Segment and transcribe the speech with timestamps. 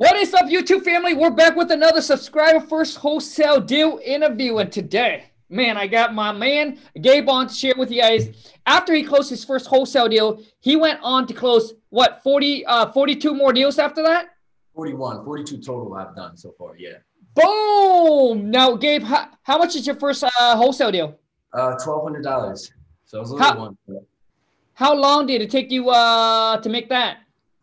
[0.00, 1.12] What is up, YouTube family?
[1.12, 4.56] We're back with another subscriber first wholesale deal interview.
[4.56, 8.30] And today, man, I got my man Gabe on to share with you guys.
[8.64, 12.92] After he closed his first wholesale deal, he went on to close what 40, uh,
[12.92, 14.30] 42 more deals after that?
[14.74, 16.78] 41, 42 total I've done so far.
[16.78, 16.96] Yeah.
[17.34, 18.50] Boom!
[18.50, 21.18] Now, Gabe, how, how much is your first uh, wholesale deal?
[21.52, 22.72] Uh, twelve hundred dollars.
[23.04, 23.76] So it was a little How- one.
[24.72, 27.18] How long did it take you uh, to make that?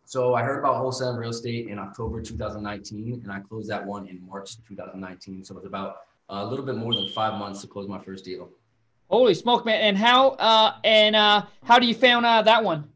[0.08, 4.08] So I heard about wholesale real estate in October 2019, and I closed that one
[4.08, 5.44] in March 2019.
[5.44, 5.98] So it was about
[6.30, 8.48] a little bit more than five months to close my first deal.
[9.10, 9.82] Holy smoke, man!
[9.82, 12.88] And how uh, and uh, how do you found uh, that one?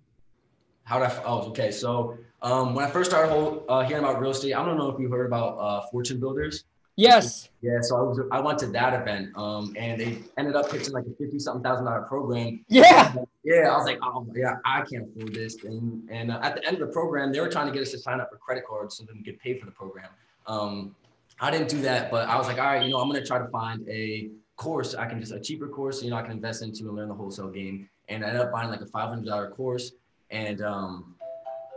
[0.83, 1.23] How did I?
[1.25, 1.69] Oh, okay.
[1.69, 4.89] So um, when I first started whole, uh, hearing about real estate, I don't know
[4.89, 6.63] if you heard about uh, Fortune Builders.
[6.95, 7.49] Yes.
[7.61, 10.93] Yeah, so I was I went to that event, um, and they ended up pitching
[10.93, 12.65] like a fifty something thousand dollar program.
[12.67, 13.13] Yeah.
[13.43, 15.63] Yeah, I was like, oh yeah, I can't afford this.
[15.63, 17.91] And and uh, at the end of the program, they were trying to get us
[17.91, 20.09] to sign up for credit cards so that we could pay for the program.
[20.47, 20.95] Um,
[21.39, 23.39] I didn't do that, but I was like, all right, you know, I'm gonna try
[23.39, 24.29] to find a
[24.61, 27.09] course I can just a cheaper course, you know, I can invest into and learn
[27.09, 27.89] the wholesale game.
[28.09, 29.93] And I ended up buying like a five hundred dollar course,
[30.29, 31.15] and um,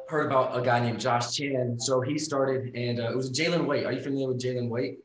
[0.08, 1.80] heard about a guy named Josh Chan.
[1.80, 3.86] So he started, and uh, it was Jalen White.
[3.86, 4.98] Are you familiar with Jalen White?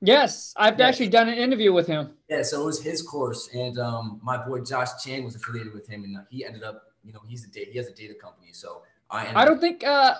[0.00, 2.10] Yes, I've actually done an interview with him.
[2.28, 5.88] Yeah, so it was his course, and um, my boy Josh Chan was affiliated with
[5.88, 8.14] him, and uh, he ended up, you know, he's a data, he has a data
[8.14, 8.50] company.
[8.52, 10.14] So I, I don't think uh,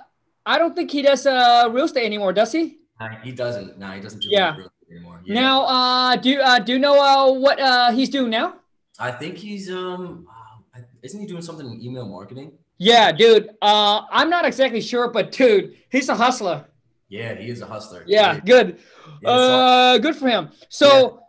[0.45, 2.79] I don't think he does uh, real estate anymore, does he?
[3.23, 3.79] He doesn't.
[3.79, 4.56] No, he doesn't do Yeah.
[4.56, 5.21] real estate anymore.
[5.25, 5.34] Yeah.
[5.34, 8.55] Now, uh, do uh, do you know uh, what uh, he's doing now?
[8.99, 10.27] I think he's um,
[10.75, 12.53] uh, isn't he doing something in email marketing?
[12.79, 13.51] Yeah, dude.
[13.62, 16.65] Uh, I'm not exactly sure, but dude, he's a hustler.
[17.09, 18.05] Yeah, he is a hustler.
[18.06, 18.78] Yeah, good.
[19.23, 20.51] Yeah, so- Uh, good for him.
[20.69, 21.23] So,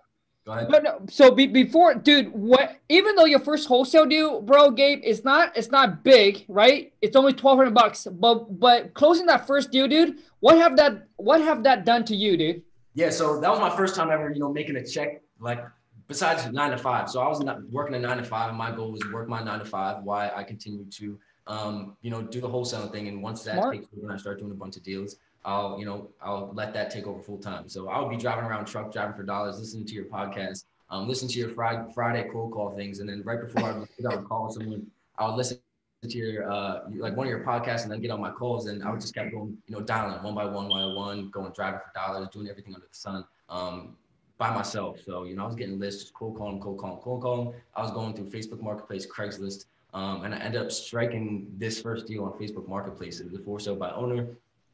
[0.46, 0.68] go ahead.
[0.70, 2.78] but no, so be, before, dude, what?
[2.90, 6.92] Even though your first wholesale deal, bro, Gabe, it's not it's not big, right?
[7.02, 8.08] It's only twelve hundred bucks.
[8.12, 12.16] But but closing that first deal, dude, what have that what have that done to
[12.16, 12.62] you, dude?
[12.94, 15.64] Yeah, so that was my first time ever, you know, making a check like
[16.08, 17.10] besides nine to five.
[17.10, 18.50] So I was not working a nine to five.
[18.50, 20.04] And my goal was work my nine to five.
[20.04, 21.18] Why I continue to,
[21.48, 23.08] um, you know, do the wholesaling thing.
[23.08, 23.76] And once that Smart.
[23.76, 25.16] takes over and I start doing a bunch of deals,
[25.46, 27.70] I'll, you know, I'll let that take over full time.
[27.70, 31.28] So I'll be driving around truck driving for dollars, listening to your podcast, um, listen
[31.28, 34.26] to your Friday Friday cold call things, and then right before I would I would
[34.26, 35.60] call someone, I would listen
[36.04, 38.84] to your uh like one of your podcasts and then get on my calls and
[38.84, 41.52] I would just kept going, you know, dialing one by one, one by one, going
[41.52, 43.26] driving for dollars, doing everything under the sun.
[43.50, 43.96] Um,
[44.40, 45.00] by myself.
[45.06, 47.54] So, you know, I was getting lists, cold calling, cold calling, cold calling.
[47.76, 52.08] I was going through Facebook Marketplace, Craigslist, um, and I ended up striking this first
[52.08, 53.20] deal on Facebook Marketplace.
[53.20, 54.28] It was a for sale by owner.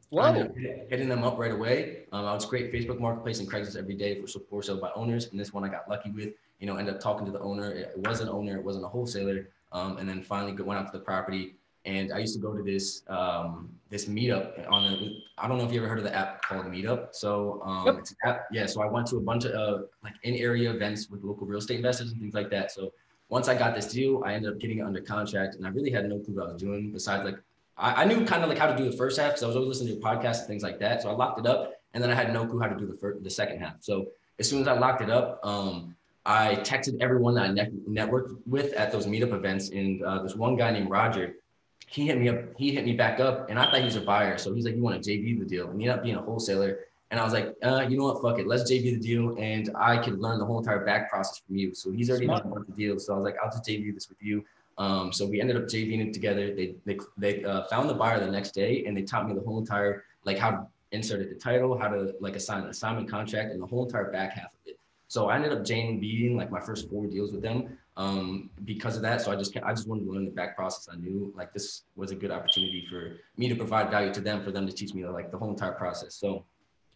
[0.09, 0.21] Whoa.
[0.21, 0.55] up
[0.89, 2.03] hitting them up right away.
[2.11, 5.27] Um, I would scrape Facebook Marketplace and Craigslist every day for for sale by owners,
[5.31, 6.29] and this one I got lucky with.
[6.59, 7.71] You know, ended up talking to the owner.
[7.71, 9.49] It was an owner, it wasn't a wholesaler.
[9.71, 11.55] Um, and then finally went out to the property.
[11.83, 15.23] And I used to go to this um, this meetup on a.
[15.37, 17.13] I don't know if you ever heard of the app called Meetup.
[17.13, 17.95] So um, Yep.
[17.99, 18.65] it's an app, yeah.
[18.65, 21.59] So I went to a bunch of uh, like in area events with local real
[21.59, 22.71] estate investors and things like that.
[22.71, 22.91] So
[23.29, 25.91] once I got this deal, I ended up getting it under contract, and I really
[25.91, 27.37] had no clue what I was doing besides like
[27.77, 29.55] I, I knew kind of like how to do the first half because I was
[29.55, 31.01] always listening to your podcast and things like that.
[31.01, 32.95] So I locked it up, and then I had no clue how to do the
[32.95, 33.75] first, the second half.
[33.81, 34.07] So
[34.39, 38.37] as soon as I locked it up, um, I texted everyone that I net- networked
[38.47, 41.35] with at those meetup events, and uh, this one guy named Roger,
[41.87, 42.37] he hit me up.
[42.57, 44.37] He hit me back up, and I thought he was a buyer.
[44.37, 46.21] So he's like, "You want to JV the deal?" And he ended up being a
[46.21, 46.79] wholesaler.
[47.11, 49.69] And I was like, uh, you know what, fuck it, let's JV the deal, and
[49.75, 51.73] I could learn the whole entire back process from you.
[51.75, 52.43] So he's already Smart.
[52.43, 53.05] done a bunch of deals.
[53.05, 54.43] So I was like, I'll just JV this with you.
[54.77, 56.53] Um, so we ended up JVing it together.
[56.53, 59.41] They they they uh, found the buyer the next day, and they taught me the
[59.41, 63.51] whole entire like how to insert the title, how to like assign an assignment contract,
[63.51, 64.77] and the whole entire back half of it.
[65.07, 69.01] So I ended up JVing like my first four deals with them um, because of
[69.03, 69.21] that.
[69.21, 70.89] So I just I just wanted to learn the back process.
[70.91, 74.43] I knew like this was a good opportunity for me to provide value to them,
[74.43, 76.15] for them to teach me like the whole entire process.
[76.15, 76.45] So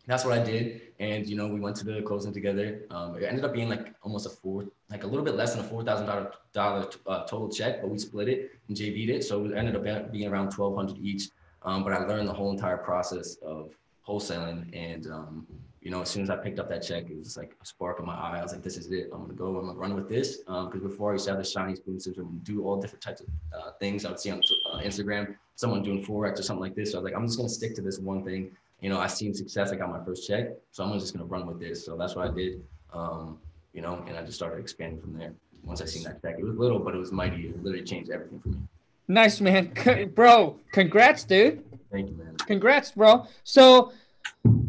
[0.08, 0.82] that's what I did.
[1.00, 2.82] And you know, we went to the closing together.
[2.90, 5.64] Um, it ended up being like almost a four, like a little bit less than
[5.64, 9.24] a four thousand dollar dollar uh, total check, but we split it and JV'd it,
[9.24, 11.30] so it ended up being around twelve hundred each.
[11.64, 13.72] Um, but I learned the whole entire process of
[14.08, 15.48] wholesaling, and um,
[15.82, 18.00] you know, as soon as I picked up that check, it was like a spark
[18.00, 18.40] in my eye.
[18.40, 19.10] I was like, "This is it.
[19.14, 19.58] I'm gonna go.
[19.58, 22.28] I'm gonna run with this." Because before I used to have the shiny spoon syndrome
[22.30, 24.42] and do all different types of uh, things I would see on
[24.72, 26.92] uh, Instagram, someone doing forex or something like this.
[26.92, 29.08] So I was like, "I'm just gonna stick to this one thing." you know, I
[29.08, 29.72] seen success.
[29.72, 31.86] I got my first check, so I'm just gonna run with this.
[31.86, 32.64] So that's what I did.
[32.94, 33.38] Um,
[33.74, 35.34] you know, and I just started expanding from there.
[35.64, 37.48] Once I seen that check, it was little, but it was mighty.
[37.48, 38.58] It literally changed everything for me.
[39.08, 39.72] Nice, man.
[39.84, 41.64] C- bro, congrats, dude.
[41.92, 42.36] Thank you, man.
[42.46, 43.26] Congrats, bro.
[43.44, 43.92] So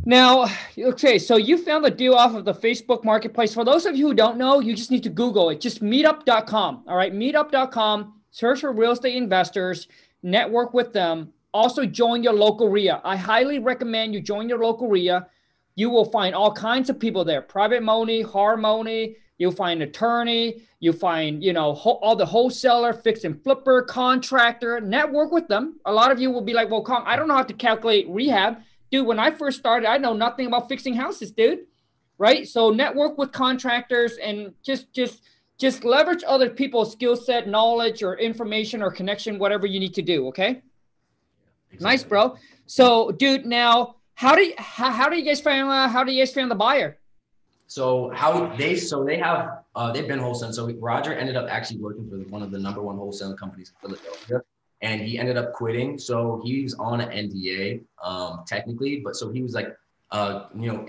[0.04, 0.46] now,
[0.78, 3.54] okay, so you found the deal off of the Facebook marketplace.
[3.54, 5.60] For those of you who don't know, you just need to Google it.
[5.60, 6.84] Just meetup.com.
[6.88, 8.14] All right, meetup.com.
[8.30, 9.88] Search for real estate investors,
[10.22, 11.32] network with them.
[11.52, 13.00] also join your local REIA.
[13.04, 15.26] I highly recommend you join your local REIA.
[15.74, 19.16] You will find all kinds of people there private money, hard money.
[19.38, 20.62] You'll find attorney.
[20.80, 24.80] You find, you know, ho- all the wholesaler, fix and flipper, contractor.
[24.80, 25.80] Network with them.
[25.86, 28.06] A lot of you will be like, well, Kong, I don't know how to calculate
[28.08, 28.58] rehab.
[28.90, 31.60] Dude, when I first started, I know nothing about fixing houses, dude.
[32.18, 32.46] Right?
[32.46, 35.22] So network with contractors and just, just,
[35.56, 40.02] just leverage other people's skill set, knowledge, or information or connection, whatever you need to
[40.02, 40.28] do.
[40.28, 40.62] Okay.
[41.72, 41.84] Exactly.
[41.84, 42.36] Nice, bro.
[42.66, 46.12] So, dude, now how do you how, how do you guys find uh, how do
[46.12, 46.98] you guys find the buyer?
[47.68, 50.52] So how they so they have uh, they've been wholesaling.
[50.52, 53.76] So Roger ended up actually working for one of the number one wholesaling companies in
[53.80, 54.42] Philadelphia,
[54.82, 55.96] and he ended up quitting.
[55.98, 59.74] So he's on an NDA um, technically, but so he was like,
[60.10, 60.86] uh, you know,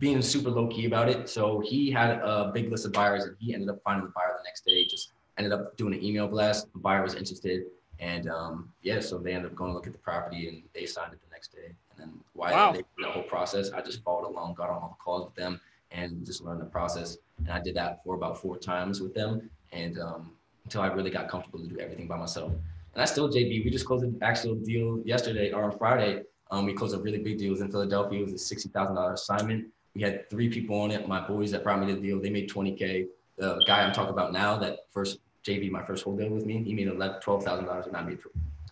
[0.00, 1.28] being super low key about it.
[1.28, 4.34] So he had a big list of buyers, and he ended up finding the buyer
[4.36, 4.84] the next day.
[4.86, 6.66] Just ended up doing an email blast.
[6.72, 7.66] The buyer was interested,
[8.00, 10.84] and um, yeah, so they ended up going to look at the property, and they
[10.84, 11.76] signed it the next day.
[12.00, 12.72] And why wow.
[12.72, 15.60] they the whole process, I just followed along, got on all the calls with them,
[15.90, 17.18] and just learned the process.
[17.38, 20.32] And I did that for about four times with them, and um,
[20.64, 22.52] until I really got comfortable to do everything by myself.
[22.94, 23.64] And I still JV.
[23.64, 26.22] We just closed an actual deal yesterday or on Friday.
[26.50, 27.48] Um, we closed a really big deal.
[27.48, 28.20] It was in Philadelphia.
[28.20, 29.66] It was a sixty thousand dollar assignment.
[29.94, 31.06] We had three people on it.
[31.08, 33.06] My boys that brought me the deal, they made twenty k.
[33.36, 36.62] The guy I'm talking about now, that first JV, my first whole deal with me,
[36.62, 38.18] he made eleven, twelve thousand dollars, and I made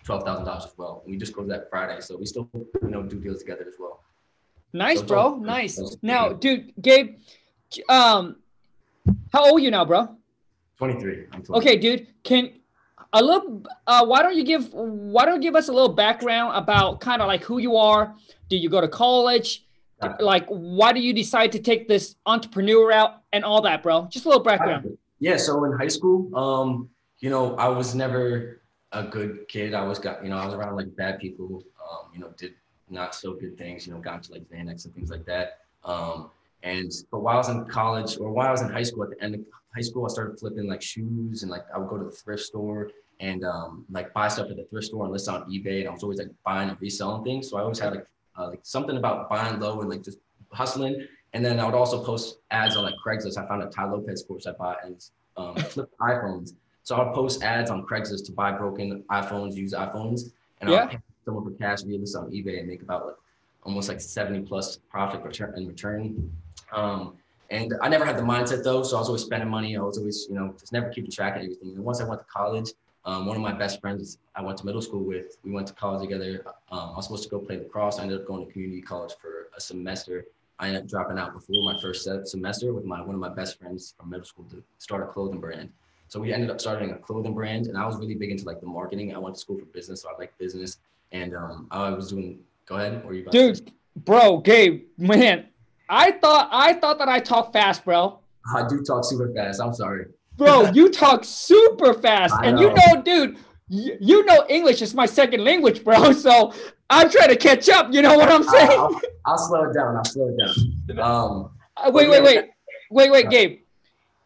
[0.08, 1.02] twelve thousand dollars as well.
[1.04, 3.74] And we just closed that Friday, so we still you know do deals together as
[3.78, 4.02] well.
[4.72, 5.36] Nice, so bro.
[5.36, 5.96] Nice.
[6.02, 7.18] Now, dude, Gabe,
[7.88, 8.36] um,
[9.32, 10.08] how old are you now, bro?
[10.78, 11.26] 23.
[11.50, 12.06] Okay, dude.
[12.22, 12.52] Can
[13.12, 16.56] a little uh why don't you give why don't you give us a little background
[16.56, 18.14] about kind of like who you are?
[18.48, 19.64] Did you go to college?
[20.20, 24.08] Like why do you decide to take this entrepreneur route and all that, bro?
[24.10, 24.96] Just a little background.
[25.20, 26.88] Yeah, so in high school, um,
[27.18, 28.60] you know, I was never
[28.92, 29.74] a good kid.
[29.74, 32.54] I was got, you know, I was around like bad people, um, you know, did
[32.90, 35.60] not so good things, you know, got into like Xanax and things like that.
[35.84, 36.30] Um,
[36.62, 39.10] and but while I was in college or while I was in high school, at
[39.10, 39.40] the end of
[39.74, 42.42] high school, I started flipping like shoes and like I would go to the thrift
[42.42, 42.90] store
[43.20, 45.80] and um, like buy stuff at the thrift store and list on eBay.
[45.80, 47.48] And I was always like buying and reselling things.
[47.48, 48.06] So I always had like
[48.36, 50.18] uh, like something about buying low and like just
[50.52, 51.06] hustling.
[51.34, 53.36] And then I would also post ads on like Craigslist.
[53.36, 55.04] I found a Tai Lopez course I bought and
[55.36, 56.54] um, flip iPhones.
[56.88, 60.32] So I would post ads on Craigslist to buy broken iPhones, use iPhones,
[60.62, 60.76] and yeah.
[60.76, 63.16] I'll pay someone for cash via this on eBay and make about like
[63.62, 66.32] almost like 70 plus profit return in return.
[66.72, 67.12] Um,
[67.50, 69.76] and I never had the mindset though, so I was always spending money.
[69.76, 71.74] I was always, you know, just never keeping track of everything.
[71.74, 72.70] And once I went to college,
[73.04, 75.74] um, one of my best friends I went to middle school with, we went to
[75.74, 76.42] college together.
[76.72, 77.98] Um, I was supposed to go play lacrosse.
[77.98, 80.24] I ended up going to community college for a semester.
[80.58, 83.58] I ended up dropping out before my first semester with my one of my best
[83.58, 85.68] friends from middle school to start a clothing brand.
[86.08, 88.60] So we ended up starting a clothing brand, and I was really big into like
[88.60, 89.14] the marketing.
[89.14, 90.78] I went to school for business, so I like business,
[91.12, 92.40] and um, I was doing.
[92.66, 93.02] Go ahead.
[93.04, 93.24] Or you?
[93.30, 95.48] Dude, bro, Gabe, man,
[95.88, 98.20] I thought I thought that I talk fast, bro.
[98.54, 99.60] I do talk super fast.
[99.60, 100.06] I'm sorry.
[100.38, 102.34] Bro, you talk super fast.
[102.42, 102.62] and know.
[102.62, 103.36] you know, dude,
[103.68, 106.12] you, you know English is my second language, bro.
[106.12, 106.54] So
[106.88, 107.92] I'm trying to catch up.
[107.92, 108.70] You know what I'm saying?
[108.70, 109.96] I'll, I'll, I'll slow it down.
[109.96, 110.74] I'll slow it down.
[110.98, 112.44] Um, uh, wait, wait, wait,
[112.90, 113.60] wait, wait, Gabe.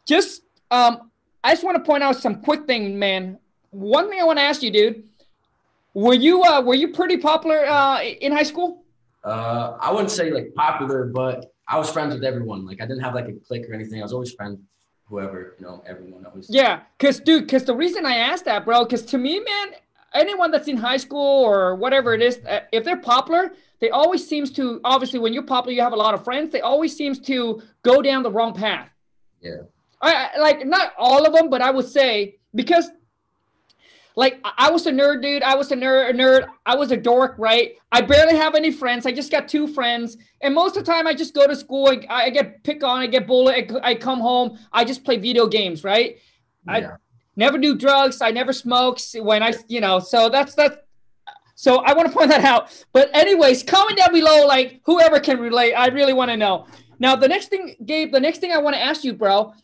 [0.07, 1.11] Just um,
[1.45, 3.39] I just want to point out some quick thing, man.
[3.71, 5.05] One thing I want to ask you, dude.
[5.95, 8.85] Were you uh, were you pretty popular uh, in high school?
[9.25, 12.67] Uh, I wouldn't say like popular, but I was friends with everyone.
[12.67, 14.01] Like I didn't have like a clique or anything.
[14.01, 14.59] I was always friends
[15.07, 16.25] whoever, you know, everyone.
[16.25, 19.39] I was Yeah, cause dude, cause the reason I asked that, bro, cause to me,
[19.41, 19.75] man,
[20.15, 24.27] anyone that's in high school or whatever it is, uh, if they're popular, they always
[24.27, 26.53] seems to obviously when you're popular, you have a lot of friends.
[26.53, 28.89] They always seems to go down the wrong path.
[29.43, 29.63] Yeah.
[30.03, 32.91] I like not all of them, but I would say because
[34.17, 35.43] like I was a nerd, dude.
[35.43, 36.47] I was a nerd, a nerd.
[36.67, 37.77] I was a dork, right?
[37.91, 39.07] I barely have any friends.
[39.07, 41.89] I just got two friends, and most of the time I just go to school.
[41.89, 43.01] I, I get picked on.
[43.01, 43.73] I get bullied.
[43.73, 44.59] I, I, come home.
[44.73, 46.19] I just play video games, right?
[46.67, 46.73] Yeah.
[46.73, 46.87] I
[47.37, 48.21] never do drugs.
[48.21, 48.99] I never smoke.
[49.15, 50.87] When I, you know, so that's that.
[51.55, 52.85] So I want to point that out.
[52.93, 55.73] But anyways, comment down below, like whoever can relate.
[55.73, 56.67] I really want to know.
[56.99, 58.13] Now the next thing, Gabe.
[58.13, 59.55] The next thing I want to ask you, bro,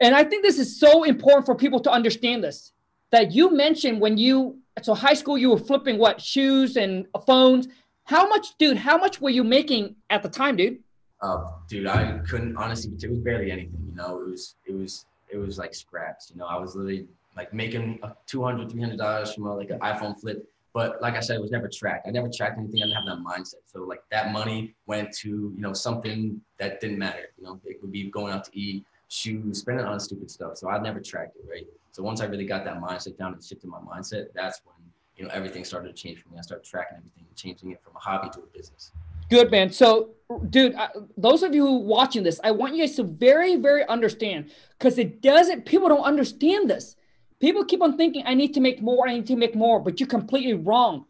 [0.00, 2.72] and I think this is so important for people to understand this
[3.10, 7.68] that you mentioned when you so high school you were flipping what shoes and phones.
[8.04, 8.76] How much, dude?
[8.76, 10.78] How much were you making at the time, dude?
[11.20, 12.92] Uh, dude, I couldn't honestly.
[13.00, 13.84] It was barely anything.
[13.90, 16.30] You know, it was it was it was like scraps.
[16.32, 20.18] You know, I was literally like making 200 300 dollars from a, like an iphone
[20.20, 22.96] flip but like i said it was never tracked i never tracked anything i didn't
[22.96, 27.30] have that mindset so like that money went to you know something that didn't matter
[27.38, 30.56] you know it would be going out to eat shoes, spending on stupid stuff.
[30.56, 31.66] So I never tracked it, right?
[31.92, 34.74] So once I really got that mindset down and shifted my mindset, that's when
[35.16, 36.38] you know, everything started to change for me.
[36.38, 38.92] I started tracking everything changing it from a hobby to a business.
[39.30, 39.72] Good man.
[39.72, 40.10] So,
[40.50, 40.76] dude,
[41.16, 44.98] those of you who watching this, I want you guys to very, very understand because
[44.98, 45.64] it doesn't.
[45.64, 46.96] People don't understand this.
[47.38, 49.08] People keep on thinking, "I need to make more.
[49.08, 51.06] I need to make more," but you're completely wrong.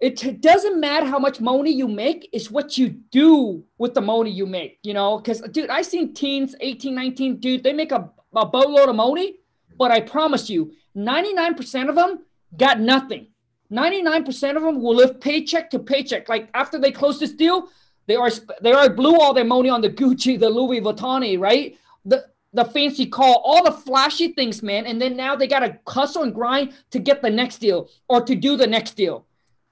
[0.00, 4.30] It doesn't matter how much money you make; it's what you do with the money
[4.30, 4.78] you make.
[4.82, 8.88] You know, because dude, I seen teens, 18, 19, dude, they make a, a boatload
[8.88, 9.36] of money,
[9.76, 12.20] but I promise you, 99% of them
[12.56, 13.26] got nothing.
[13.70, 16.28] 99% of them will live paycheck to paycheck.
[16.28, 17.68] Like after they close this deal,
[18.06, 18.30] they are
[18.62, 21.76] they are blew all their money on the Gucci, the Louis Vuitton, right?
[22.04, 24.86] The the fancy call, all the flashy things, man.
[24.86, 28.34] And then now they gotta hustle and grind to get the next deal or to
[28.34, 29.26] do the next deal.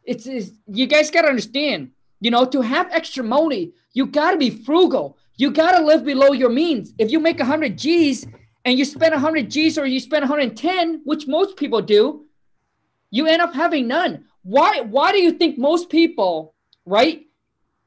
[0.08, 4.48] It's, it's you guys gotta understand, you know, to have extra money, you gotta be
[4.48, 5.18] frugal.
[5.36, 6.94] You gotta live below your means.
[6.98, 8.26] If you make 100 G's
[8.64, 12.24] and you spend 100 G's or you spend 110, which most people do,
[13.10, 14.24] you end up having none.
[14.42, 16.54] Why why do you think most people,
[16.86, 17.26] right?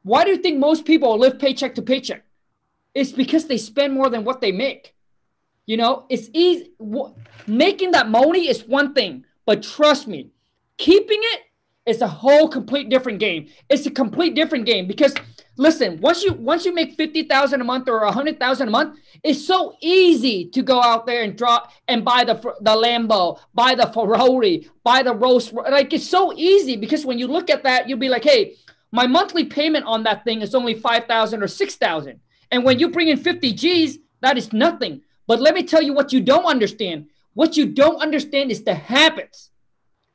[0.03, 2.23] Why do you think most people live paycheck to paycheck?
[2.93, 4.93] It's because they spend more than what they make.
[5.65, 6.71] You know, it's easy
[7.47, 10.29] making that money is one thing, but trust me,
[10.77, 11.41] keeping it
[11.85, 13.47] is a whole complete different game.
[13.69, 15.13] It's a complete different game because
[15.57, 19.75] listen, once you once you make 50,000 a month or 100,000 a month, it's so
[19.81, 24.69] easy to go out there and drop and buy the the Lambo, buy the Ferrari,
[24.83, 25.51] buy the Rolls.
[25.51, 28.55] Like it's so easy because when you look at that, you'll be like, "Hey,
[28.91, 32.19] my monthly payment on that thing is only 5,000 or 6,000."
[32.51, 35.01] And when you bring in 50 G's, that is nothing.
[35.25, 37.07] But let me tell you what you don't understand.
[37.33, 39.49] What you don't understand is the habits.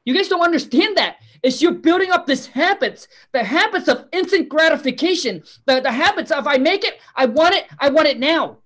[0.05, 4.49] You guys don't understand that is you're building up this habits, the habits of instant
[4.49, 8.59] gratification, the, the habits of I make it, I want it, I want it now.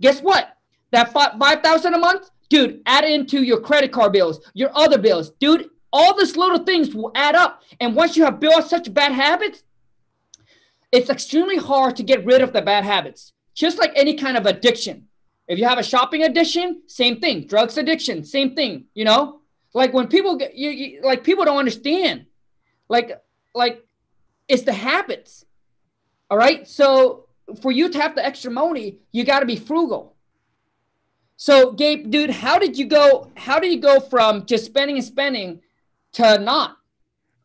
[0.00, 0.56] Guess what?
[0.90, 5.30] That 5000 a month, dude, add into your credit card bills, your other bills.
[5.40, 7.62] Dude, all these little things will add up.
[7.80, 9.62] And once you have built such bad habits,
[10.92, 14.46] it's extremely hard to get rid of the bad habits, just like any kind of
[14.46, 15.08] addiction.
[15.46, 17.46] If you have a shopping addiction, same thing.
[17.46, 18.86] Drugs addiction, same thing.
[18.94, 19.40] You know,
[19.74, 22.26] like when people get you, you like people don't understand.
[22.88, 23.20] Like
[23.54, 23.84] like
[24.48, 25.44] it's the habits.
[26.30, 26.66] All right.
[26.66, 27.26] So
[27.60, 30.14] for you to have the extra money, you got to be frugal.
[31.36, 33.30] So Gabe, dude, how did you go?
[33.36, 35.60] How did you go from just spending and spending
[36.12, 36.78] to not?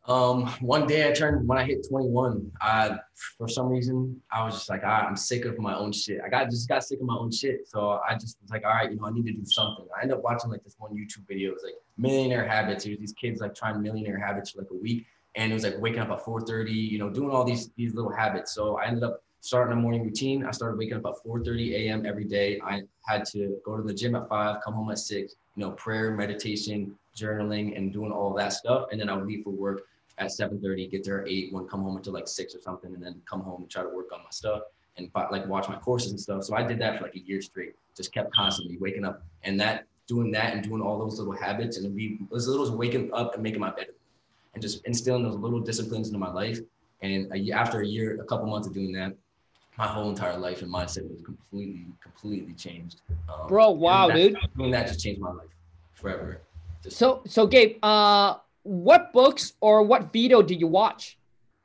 [0.09, 2.51] Um, one day I turned when I hit 21.
[2.61, 2.97] I
[3.37, 6.19] for some reason I was just like, right, I'm sick of my own shit.
[6.25, 7.67] I got just got sick of my own shit.
[7.67, 9.85] So I just was like, all right, you know, I need to do something.
[9.95, 11.51] I ended up watching like this one YouTube video.
[11.51, 12.87] It was like millionaire habits.
[12.87, 15.63] It was these kids like trying millionaire habits for like a week, and it was
[15.63, 18.51] like waking up at 4:30, you know, doing all these these little habits.
[18.51, 20.43] So I ended up starting a morning routine.
[20.43, 22.07] I started waking up at 4:30 a.m.
[22.07, 22.59] every day.
[22.65, 25.35] I had to go to the gym at five, come home at six.
[25.55, 29.43] You know, prayer, meditation, journaling, and doing all that stuff, and then I would leave
[29.43, 29.83] for work
[30.19, 33.01] at 7.30, get there at 8, one come home until like 6 or something, and
[33.03, 34.61] then come home and try to work on my stuff
[34.97, 36.43] and like watch my courses and stuff.
[36.43, 39.23] So I did that for like a year straight, just kept constantly waking up.
[39.43, 42.71] And that, doing that and doing all those little habits and be as little as
[42.71, 43.89] waking up and making my bed
[44.53, 46.59] and just instilling those little disciplines into my life.
[47.01, 49.15] And a, after a year, a couple months of doing that,
[49.77, 53.01] my whole entire life and mindset was completely, completely changed.
[53.29, 54.37] Um, Bro, wow, that, dude.
[54.57, 55.47] Doing that just changed my life
[55.93, 56.41] forever.
[56.83, 61.17] Just, so, so Gabe, uh, what books or what video do you watch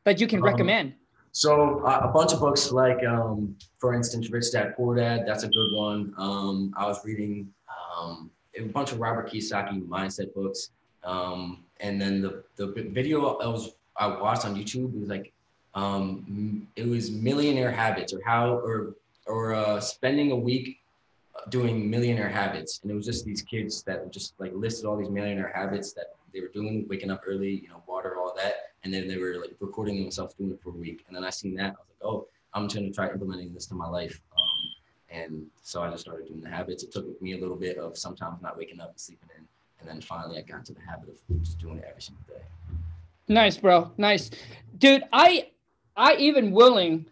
[0.04, 0.94] that you can um, recommend?
[1.32, 5.24] So uh, a bunch of books, like um, for instance, Rich Dad Poor Dad.
[5.26, 6.14] That's a good one.
[6.16, 10.70] Um, I was reading um, a bunch of Robert Kiyosaki mindset books,
[11.02, 15.32] um, and then the the video I was I watched on YouTube was like
[15.74, 18.94] um, it was Millionaire Habits or how or
[19.26, 20.78] or uh, spending a week
[21.48, 25.10] doing millionaire habits and it was just these kids that just like listed all these
[25.10, 28.54] millionaire habits that they were doing, waking up early, you know, water, all that.
[28.82, 31.04] And then they were like recording themselves doing it for a week.
[31.06, 33.66] And then I seen that, I was like, oh, I'm trying to try implementing this
[33.66, 34.20] to my life.
[34.32, 34.70] Um,
[35.10, 36.82] and so I just started doing the habits.
[36.82, 39.44] It took me a little bit of sometimes not waking up and sleeping in.
[39.80, 42.42] And then finally I got to the habit of just doing it every single day.
[43.28, 43.92] Nice, bro.
[43.96, 44.30] Nice.
[44.76, 45.48] Dude, I
[45.96, 47.06] I even willing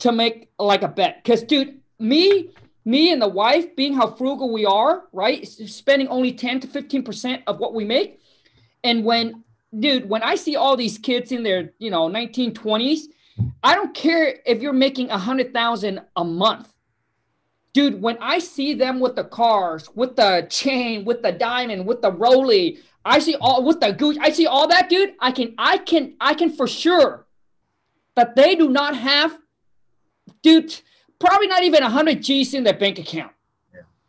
[0.00, 1.22] to make like a bet.
[1.24, 2.50] Cause dude, me
[2.84, 5.46] me and the wife being how frugal we are, right?
[5.46, 8.19] Spending only 10 to 15% of what we make.
[8.82, 9.44] And when,
[9.78, 13.02] dude, when I see all these kids in their, you know, 1920s,
[13.62, 16.72] I don't care if you're making a hundred thousand a month.
[17.72, 22.02] Dude, when I see them with the cars, with the chain, with the diamond, with
[22.02, 25.14] the Rolly, I see all with the Gucci, I see all that, dude.
[25.20, 27.26] I can, I can, I can for sure
[28.16, 29.38] that they do not have,
[30.42, 30.80] dude,
[31.18, 33.32] probably not even a hundred G's in their bank account.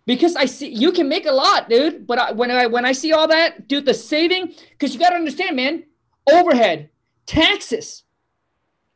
[0.06, 2.08] Because I see you can make a lot, dude.
[2.08, 5.10] But I, when I when I see all that, dude, the saving because you got
[5.12, 5.84] to understand, man,
[6.32, 6.90] overhead,
[7.26, 8.04] taxes,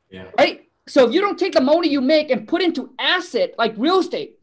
[0.09, 0.25] Yeah.
[0.37, 0.61] right?
[0.87, 3.99] So if you don't take the money you make and put into asset like real
[3.99, 4.37] estate,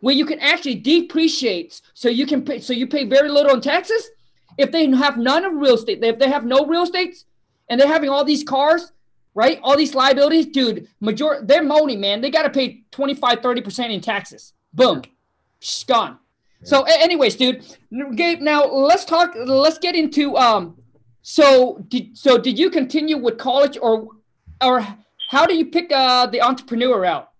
[0.00, 3.60] where you can actually depreciate, so you can pay, so you pay very little in
[3.60, 4.10] taxes.
[4.58, 7.24] If they have none of real estate, if they have no real estate,
[7.68, 8.92] and they're having all these cars,
[9.34, 9.58] right?
[9.62, 10.88] All these liabilities, dude.
[11.00, 14.52] Major, their money, man, they got to pay 25, 30 percent in taxes.
[14.72, 15.02] Boom,
[15.86, 16.18] Gone.
[16.64, 17.64] So, anyways, dude,
[18.14, 18.40] Gabe.
[18.40, 19.32] Now let's talk.
[19.36, 20.76] Let's get into um.
[21.22, 24.08] So did so did you continue with college or
[24.64, 24.86] or
[25.30, 27.30] how do you pick uh the entrepreneur out?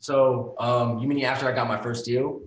[0.00, 2.40] So um, you mean after I got my first deal?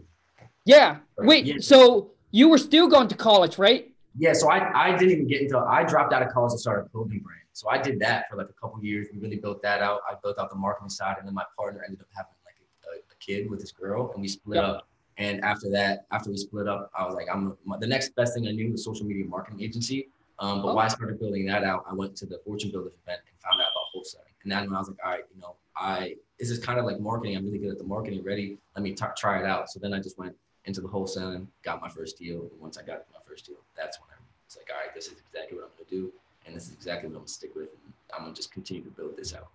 [0.65, 0.98] Yeah.
[1.18, 1.46] Right, Wait.
[1.46, 1.56] yeah.
[1.60, 3.91] So you were still going to college, right?
[4.18, 6.86] Yeah, so I, I didn't even get into I dropped out of college and started
[6.86, 7.41] a clothing brand.
[7.53, 9.08] So I did that for like a couple years.
[9.13, 10.01] We really built that out.
[10.10, 12.96] I built out the marketing side, and then my partner ended up having like a,
[12.96, 14.63] a, a kid with this girl, and we split Yep.
[14.65, 14.88] up.
[15.22, 18.48] And after that, after we split up, I was like, I'm the next best thing
[18.48, 20.08] I knew was social media marketing agency.
[20.40, 20.74] Um, but Oh.
[20.74, 23.62] while I started building that out, I went to the Fortune Builder event and found
[23.62, 24.34] out about wholesaling.
[24.42, 27.00] And then I was like, all right, you know, I this is kind of like
[27.00, 27.36] marketing.
[27.38, 28.24] I'm really good at the marketing.
[28.24, 28.58] Ready?
[28.75, 29.70] Let me t- try it out.
[29.70, 30.36] So then I just went
[30.66, 32.42] into the wholesaling, got my first deal.
[32.42, 35.06] And once I got my first deal, that's when I was like, all right, this
[35.06, 36.12] is exactly what I'm gonna do,
[36.48, 37.70] and this is exactly what I'm gonna stick with.
[37.86, 39.50] And I'm gonna just continue to build this out.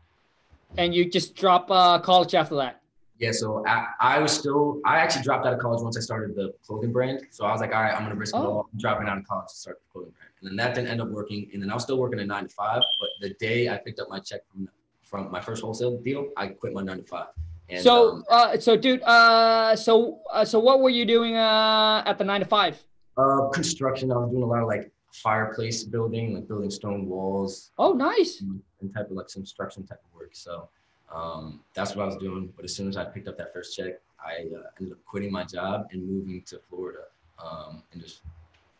[0.78, 2.80] And you just drop uh college after that.
[3.18, 6.34] Yeah, so I, I was still I actually dropped out of college once I started
[6.36, 7.26] the clothing brand.
[7.30, 8.46] So I was like, all right, I'm gonna risk it Oh.
[8.46, 8.68] all.
[8.72, 10.30] I'm dropping out of college to start the clothing brand.
[10.40, 11.48] And then that didn't end up working.
[11.54, 12.82] And then I was still working a nine to five.
[13.00, 14.68] But the day I picked up my check from
[15.02, 17.28] from my first wholesale deal, I quit my nine to five.
[17.70, 22.02] And so um, uh so dude uh so uh, so what were you doing uh
[22.04, 22.76] at the nine to five?
[23.18, 27.70] uh, construction, I was doing a lot of like fireplace building, like building stone walls,
[27.78, 28.42] Oh, nice.
[28.42, 30.32] and type of like some construction type of work.
[30.34, 30.68] So
[31.12, 32.52] um, that's what I was doing.
[32.56, 35.30] But as soon as I picked up that first check, I uh, ended up quitting
[35.30, 37.04] my job and moving to Florida
[37.42, 38.22] um, and just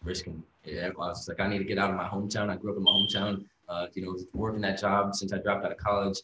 [0.02, 0.42] risking.
[0.64, 2.50] Yeah, I was just like, I need to get out of my hometown.
[2.50, 3.45] I grew up in my hometown.
[3.68, 6.18] Uh, you know, working that job since I dropped out of college,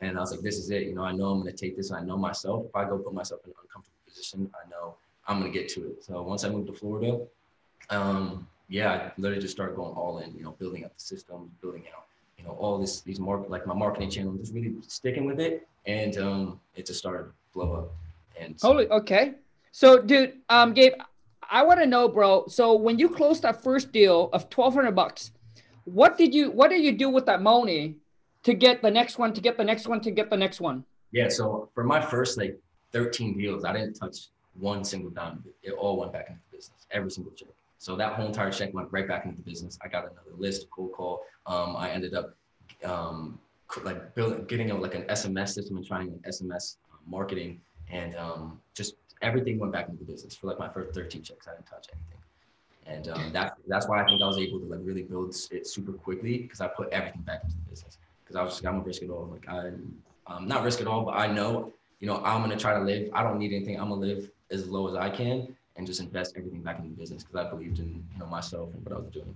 [0.00, 0.82] and I was like, this is it.
[0.82, 1.92] You know, I know I'm going to take this.
[1.92, 2.66] I know myself.
[2.66, 4.96] If I go put myself in an uncomfortable position, I know
[5.28, 6.04] I'm going to get to it.
[6.04, 7.20] So once I moved to Florida,
[7.90, 10.34] um, yeah, I literally just started going all in.
[10.34, 12.07] You know, building up the system, building out
[12.38, 15.66] you know, all this, these mark, like my marketing channel, just really sticking with it.
[15.86, 17.92] And um, it just started to blow up.
[18.40, 19.34] And Holy okay.
[19.72, 20.92] So dude, um Gabe,
[21.50, 22.46] I want to know, bro.
[22.46, 25.32] So when you closed that first deal of twelve hundred bucks,
[25.84, 27.96] what did you what did you do with that money
[28.44, 30.84] to get the next one, to get the next one, to get the next one?
[31.10, 32.58] yeah, so for my first like
[32.92, 35.70] 13 deals, I didn't touch one single dime it.
[35.70, 37.48] It all went back into the business, every single check.
[37.78, 39.78] So that whole entire check went right back into the business.
[39.82, 41.22] I got another list, cold call.
[41.46, 42.34] Um, I ended up
[42.84, 43.38] um,
[43.84, 47.60] like building, getting a, like an SMS system and trying an SMS uh, marketing,
[47.90, 50.34] and um, just everything went back into the business.
[50.34, 52.18] For like my first 13 checks, I didn't touch anything.
[52.86, 55.66] And um, that, that's why I think I was able to like really build it
[55.66, 57.98] super quickly because I put everything back into the business.
[58.24, 59.26] Because I was just, I'm gonna risk it all.
[59.26, 59.72] Like I,
[60.26, 63.10] um, not risk it all, but I know, you know, I'm gonna try to live.
[63.12, 63.78] I don't need anything.
[63.78, 66.96] I'm gonna live as low as I can and just invest everything back into the
[66.96, 69.34] business because I believed in you know myself and what I was doing.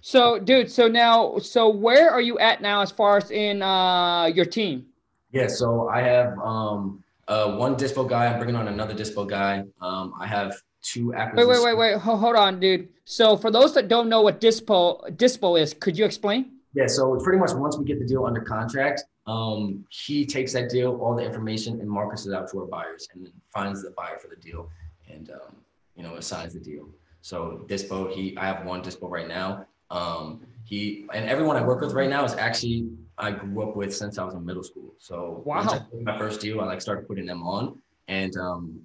[0.00, 4.26] So dude, so now so where are you at now as far as in uh
[4.26, 4.86] your team?
[5.32, 8.26] Yeah, so I have um, uh, one dispo guy.
[8.26, 9.64] I'm bringing on another dispo guy.
[9.80, 11.64] Um, I have two Wait, acquisitions.
[11.64, 12.00] wait, wait, wait.
[12.02, 12.90] Ho- hold on, dude.
[13.06, 16.52] So for those that don't know what dispo dispo is, could you explain?
[16.74, 20.52] Yeah, so it's pretty much once we get the deal under contract, um, he takes
[20.52, 23.82] that deal, all the information, and markets it out to our buyers, and then finds
[23.82, 24.68] the buyer for the deal,
[25.10, 25.56] and um,
[25.96, 26.88] you know assigns the deal.
[27.20, 29.66] So Dispo, he, I have one Dispo right now.
[29.90, 32.88] Um, he and everyone I work with right now is actually
[33.18, 34.94] I grew up with since I was in middle school.
[34.98, 35.86] So Wow.
[36.02, 38.80] my first deal, I like started putting them on, and um,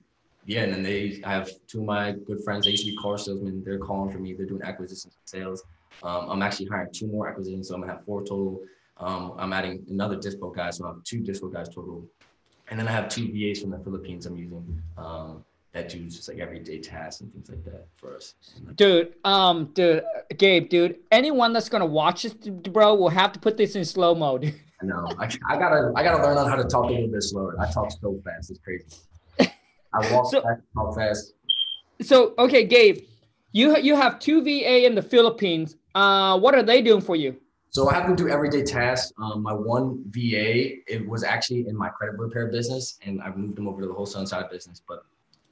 [0.46, 2.66] yeah, and then they I have two of my good friends.
[2.66, 3.64] They used to be car salesmen.
[3.66, 4.34] They're calling for me.
[4.34, 5.64] They're doing acquisitions and sales.
[6.04, 8.62] Um, I'm actually hiring two more acquisitions, so I'm gonna have four total.
[8.98, 12.06] Um, I'm adding another dispo guy, so I have two dispo guys total,
[12.70, 16.28] and then I have two VAs from the Philippines I'm using um, that do just
[16.30, 18.36] like everyday tasks and things like that for us.
[18.76, 20.04] Dude, um, dude,
[20.38, 24.16] Gabe, dude, anyone that's gonna watch this, bro, will have to put this in slow
[24.16, 24.54] mode.
[24.82, 25.08] I know.
[25.20, 27.56] I, I gotta I gotta learn on how to talk a little bit slower.
[27.60, 28.86] I talk so fast, it's crazy.
[29.40, 31.34] I walk So- fast, talk fast.
[32.02, 33.00] so, okay, Gabe,
[33.52, 35.76] you you have two VA in the Philippines.
[35.96, 37.36] Uh, what are they doing for you?
[37.70, 39.12] So I have them do everyday tasks.
[39.22, 43.56] Um, my one VA, it was actually in my credit repair business, and I've moved
[43.58, 44.82] them over to the wholesale side business.
[44.88, 45.04] But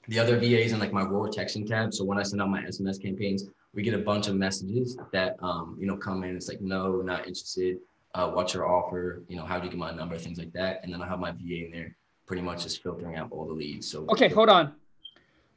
[0.08, 1.94] the other VAs in like my raw texting tab.
[1.94, 5.36] So when I send out my SMS campaigns, we get a bunch of messages that
[5.42, 6.36] um, you know come in.
[6.36, 7.78] It's like no, not interested.
[8.14, 9.24] Uh, what's your offer?
[9.28, 10.18] You know, how do you get my number?
[10.18, 10.80] Things like that.
[10.84, 13.54] And then I have my VA in there, pretty much just filtering out all the
[13.54, 13.92] leads.
[13.92, 14.74] So Okay, hold on.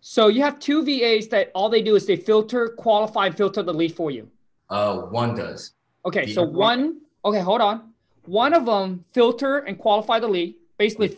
[0.00, 3.62] So you have two VAs that all they do is they filter, qualify, and filter
[3.62, 4.28] the lead for you.
[4.70, 5.74] Uh, one does.
[6.04, 7.00] Okay, The so one.
[7.24, 7.92] Okay, hold on.
[8.26, 11.16] One of them filter and qualify the lead, basically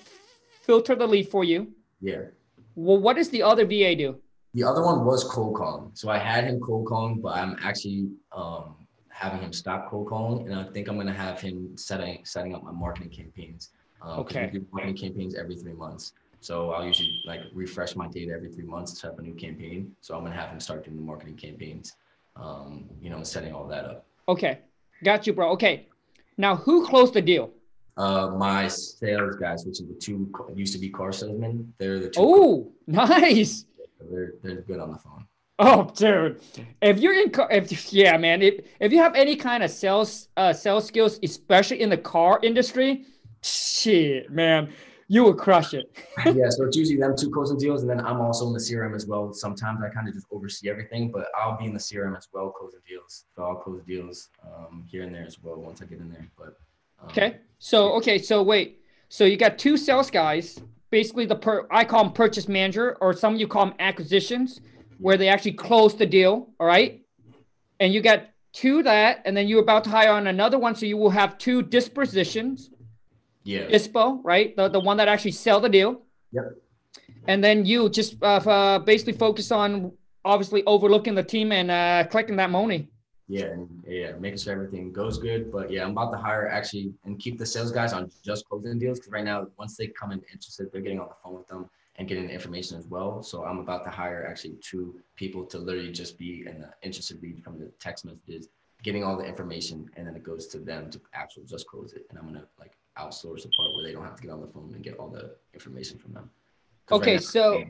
[0.62, 1.68] filter the lead for you.
[2.00, 2.22] Yeah.
[2.74, 4.16] Well, what does the other VA do?
[4.54, 5.90] The other one was cold calling.
[5.94, 8.74] So I had him cold calling, but I'm actually um,
[9.09, 12.62] having him stop cold calling, and I think I'm gonna have him setting setting up
[12.64, 13.70] my marketing campaigns.
[14.02, 14.50] Um, Okay.
[14.52, 16.14] We do marketing campaigns every three months.
[16.40, 19.35] So I'll usually like refresh my data every three months to set up a new
[19.35, 19.94] campaign.
[20.00, 21.96] So I'm gonna have him start doing the marketing campaigns.
[22.37, 24.06] Um, you know, setting all that up.
[24.28, 24.61] Okay,
[25.04, 25.50] got you, bro.
[25.50, 25.87] Okay,
[26.38, 27.50] now who closed the deal?
[28.00, 32.08] Uh, my sales guys, which are the two used to be car salesmen, they're the
[32.08, 32.18] two.
[32.18, 33.66] Oh, nice.
[34.10, 35.26] They're they're good on the phone.
[35.58, 36.40] Oh, dude,
[36.80, 40.28] if you're in, car, if yeah, man, if if you have any kind of sales
[40.38, 43.04] uh sales skills, especially in the car industry,
[43.42, 44.72] shit, man,
[45.08, 45.94] you will crush it.
[46.24, 48.94] yeah, so it's usually them two closing deals, and then I'm also in the CRM
[48.96, 49.34] as well.
[49.34, 52.48] Sometimes I kind of just oversee everything, but I'll be in the CRM as well,
[52.48, 53.26] closing deals.
[53.36, 56.26] So I'll close deals um, here and there as well once I get in there.
[56.38, 56.56] But
[57.06, 60.58] Okay, so okay, so wait, so you got two sales guys,
[60.90, 64.60] basically the per I call them purchase manager, or some of you call them acquisitions,
[64.98, 66.50] where they actually close the deal.
[66.60, 67.02] All right,
[67.80, 70.86] and you got two that, and then you're about to hire on another one, so
[70.86, 72.70] you will have two dispositions.
[73.44, 74.54] yeah, ISPO, right?
[74.56, 76.02] The, the one that actually sell the deal.
[76.32, 76.44] Yep.
[77.26, 79.92] And then you just uh, uh, basically focus on
[80.24, 82.88] obviously overlooking the team and uh, collecting that money.
[83.30, 85.52] Yeah, and yeah, making sure everything goes good.
[85.52, 88.76] But yeah, I'm about to hire actually and keep the sales guys on just closing
[88.78, 91.46] deals because right now once they come in interested, they're getting on the phone with
[91.46, 93.22] them and getting the information as well.
[93.22, 97.44] So I'm about to hire actually two people to literally just be an interested lead
[97.44, 98.48] from the text messages,
[98.82, 102.06] getting all the information, and then it goes to them to actually just close it.
[102.10, 104.48] And I'm gonna like outsource the part where they don't have to get on the
[104.48, 106.30] phone and get all the information from them.
[106.86, 107.64] 'Cause right Okay, now- so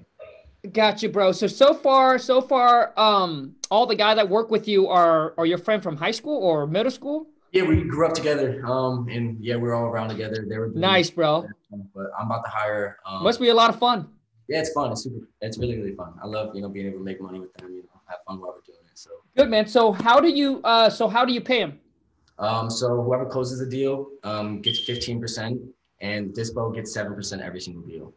[0.72, 1.32] Gotcha, bro.
[1.32, 5.46] So so far, so far, um, all the guys that work with you are are
[5.46, 7.26] your friend from high school or middle school?
[7.52, 8.64] yeah, we grew up together.
[8.64, 10.44] Um, and yeah, we're all around together.
[10.48, 11.48] They were Nice, bro.
[11.94, 12.98] But I'm about to hire.
[13.06, 14.08] Um, Must be a lot of fun.
[14.48, 14.92] Yeah, it's fun.
[14.92, 15.26] It's super.
[15.40, 16.12] It's really really fun.
[16.22, 17.70] I love you know being able to make money with them.
[17.72, 18.98] You know, have fun while we're doing it.
[18.98, 19.66] So, Good man.
[19.66, 21.80] So how do you uh so how do you pay them?
[22.38, 25.58] um, so whoever closes the deal, um, gets fifteen percent,
[26.00, 28.12] and Dispo gets seven percent every single deal.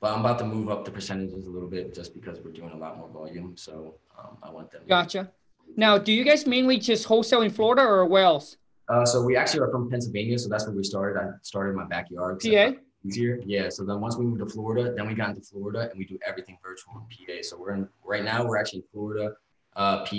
[0.00, 2.70] But I'm about to move up the percentages a little bit just because we're doing
[2.70, 3.56] a lot more volume.
[3.56, 4.82] So um, I want them.
[4.82, 5.32] to- Gotcha.
[5.76, 8.56] Now, do you guys mainly just wholesale in Florida or where else?
[8.88, 11.20] Uh, so we actually are from Pennsylvania, so that's where we started.
[11.20, 12.40] I started in my backyard.
[12.40, 12.48] PA?
[12.48, 13.68] thought it was Easier, yeah.
[13.68, 16.18] So then once we moved to Florida, then we got into Florida and we do
[16.26, 17.42] everything virtual in PA.
[17.42, 18.44] So we're in right now.
[18.44, 19.34] We're actually in Florida,
[19.76, 20.14] uh, PA,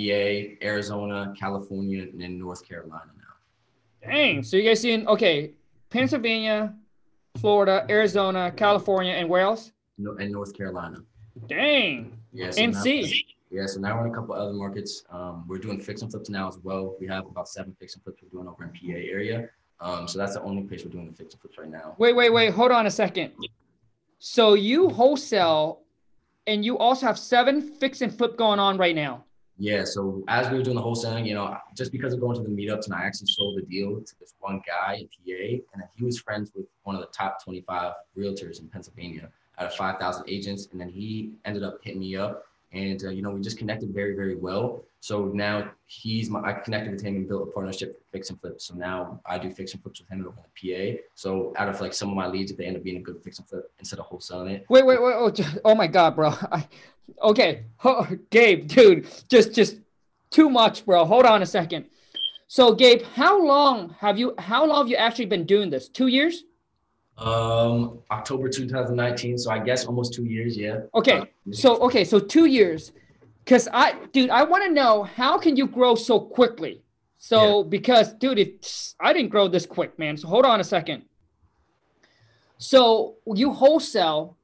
[0.62, 4.08] Arizona, California, and then North Carolina now.
[4.10, 4.42] Dang.
[4.42, 5.52] So you guys in okay,
[5.90, 6.74] Pennsylvania,
[7.40, 9.72] Florida, Arizona, California, and where else?
[9.98, 10.98] No, and North Carolina.
[11.46, 12.18] Dang.
[12.32, 12.50] Yeah.
[12.50, 13.24] So now- NC.
[13.50, 13.66] yeah.
[13.66, 15.04] So now we're in a couple other markets.
[15.10, 16.96] Um, we're doing fix and flips now as well.
[17.00, 19.48] We have about seven fix and flips we're doing over in PA area.
[19.80, 21.94] Um, so that's the only place we're doing the fix and flips right now.
[21.98, 22.52] Wait, wait, wait.
[22.52, 23.32] Hold on a second.
[24.18, 25.80] So you wholesale,
[26.46, 29.24] and you also have seven fix and flip going on right now.
[29.62, 32.42] Yeah, so as we were doing the wholesaling, you know, just because of going to
[32.42, 35.82] the meetups and I actually sold the deal to this one guy in PA, and
[35.94, 40.24] he was friends with one of the top 25 realtors in Pennsylvania out of 5,000
[40.26, 40.68] agents.
[40.72, 43.92] And then he ended up hitting me up, and uh, you know, we just connected
[43.92, 44.82] very, very well.
[45.00, 48.40] So now he's my, I connected with him and built a partnership for fix and
[48.40, 48.66] flips.
[48.66, 51.02] So now I do fix and flips with him over the PA.
[51.14, 53.20] So out of like some of my leads, if they end up being a good
[53.22, 55.14] fix and flip instead of wholesaling it, Wait, wait, wait.
[55.16, 55.32] Oh,
[55.64, 56.28] oh my God, bro.
[56.52, 56.68] I,
[57.22, 59.78] okay, oh, Gabe, dude, just, just
[60.30, 61.04] too much, bro.
[61.04, 61.86] Hold on a second.
[62.46, 64.34] So, Gabe, how long have you?
[64.36, 65.88] How long have you actually been doing this?
[65.88, 66.42] Two years?
[67.20, 69.38] Um, October 2019.
[69.38, 70.56] So I guess almost two years.
[70.56, 70.80] Yeah.
[70.94, 71.18] Okay.
[71.20, 72.92] Uh, So, okay, so two years.
[73.46, 76.82] Cause I, dude, I want to know how can you grow so quickly?
[77.18, 80.16] So, because, dude, it's I didn't grow this quick, man.
[80.16, 81.02] So, hold on a second.
[82.58, 84.36] So, you wholesale.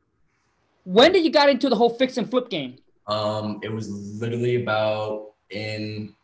[0.84, 2.76] When did you got into the whole fix and flip game?
[3.06, 3.88] Um, it was
[4.20, 6.14] literally about in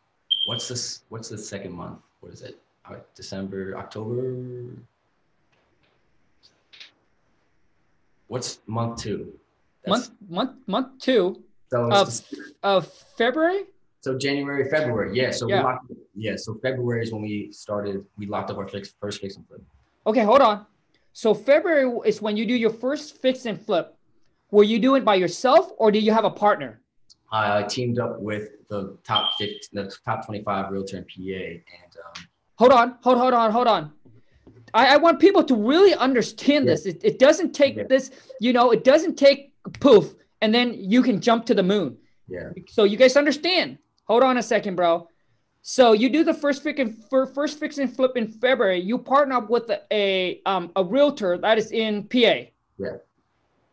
[0.45, 1.01] what's this?
[1.09, 1.99] What's the second month?
[2.19, 2.59] What is it?
[2.85, 4.35] Uh, December, October.
[8.33, 9.37] What's month two?
[9.85, 12.07] That's- Month, month, month two So, of
[12.63, 13.65] of February.
[14.01, 15.15] so January, February.
[15.15, 15.29] Yeah.
[15.29, 15.57] So Yeah.
[15.59, 15.91] we locked.
[16.15, 16.35] Yeah.
[16.37, 18.03] So February is when we started.
[18.17, 19.61] We locked up our fix, first fix and flip.
[20.07, 20.65] Okay, hold on.
[21.21, 23.95] So February is when you do your first fix and flip.
[24.49, 26.81] Were you doing it by yourself or do you have a partner?
[27.31, 31.43] I teamed up with the top 50, the top 25 realtor in PA,
[31.83, 32.17] and um,
[32.55, 33.91] Hold on, hold, hold on, hold on.
[34.73, 36.71] I, I want people to really understand Yeah.
[36.73, 36.85] this.
[36.85, 37.83] It, it doesn't take Yeah.
[37.87, 41.97] this, you know, it doesn't take poof and then you can jump to the moon.
[42.27, 42.49] Yeah.
[42.69, 43.77] So you guys understand.
[44.05, 45.07] Hold on a second, bro.
[45.61, 48.79] So you do the first fix and first fix and flip in February.
[48.81, 52.17] You partner up with a, a um a realtor that is in PA.
[52.77, 52.97] Yeah.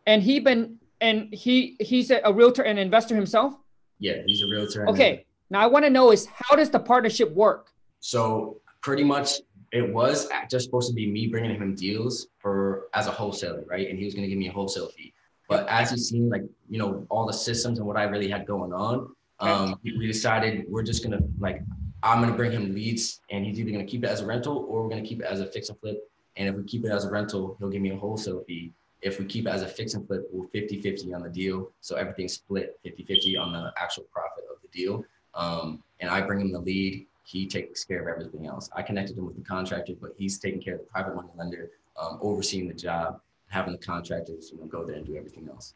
[0.07, 3.55] And he been and he he's a, a realtor and investor himself.
[3.99, 4.87] Yeah, he's a realtor.
[4.89, 5.25] Okay.
[5.49, 7.71] Now I want to know is how does the partnership work?
[7.99, 13.07] So pretty much it was just supposed to be me bringing him deals for as
[13.07, 13.89] a wholesaler, right?
[13.89, 15.13] And he was going to give me a wholesale fee.
[15.47, 18.45] But as he's seen, like you know, all the systems and what I really had
[18.45, 21.61] going on, um, we decided we're just gonna like
[22.03, 24.83] I'm gonna bring him leads, and he's either gonna keep it as a rental or
[24.83, 26.09] we're gonna keep it as a fix and flip.
[26.37, 28.71] And if we keep it as a rental, he'll give me a wholesale fee.
[29.01, 31.71] If we keep it as a fix and flip, we're 50-50 on the deal.
[31.81, 35.03] So everything's split 50-50 on the actual profit of the deal.
[35.33, 37.07] Um, and I bring him the lead.
[37.31, 38.69] He takes care of everything else.
[38.75, 41.71] I connected him with the contractor, but he's taking care of the private money lender,
[41.97, 45.75] um, overseeing the job having the contractors you know go there and do everything else.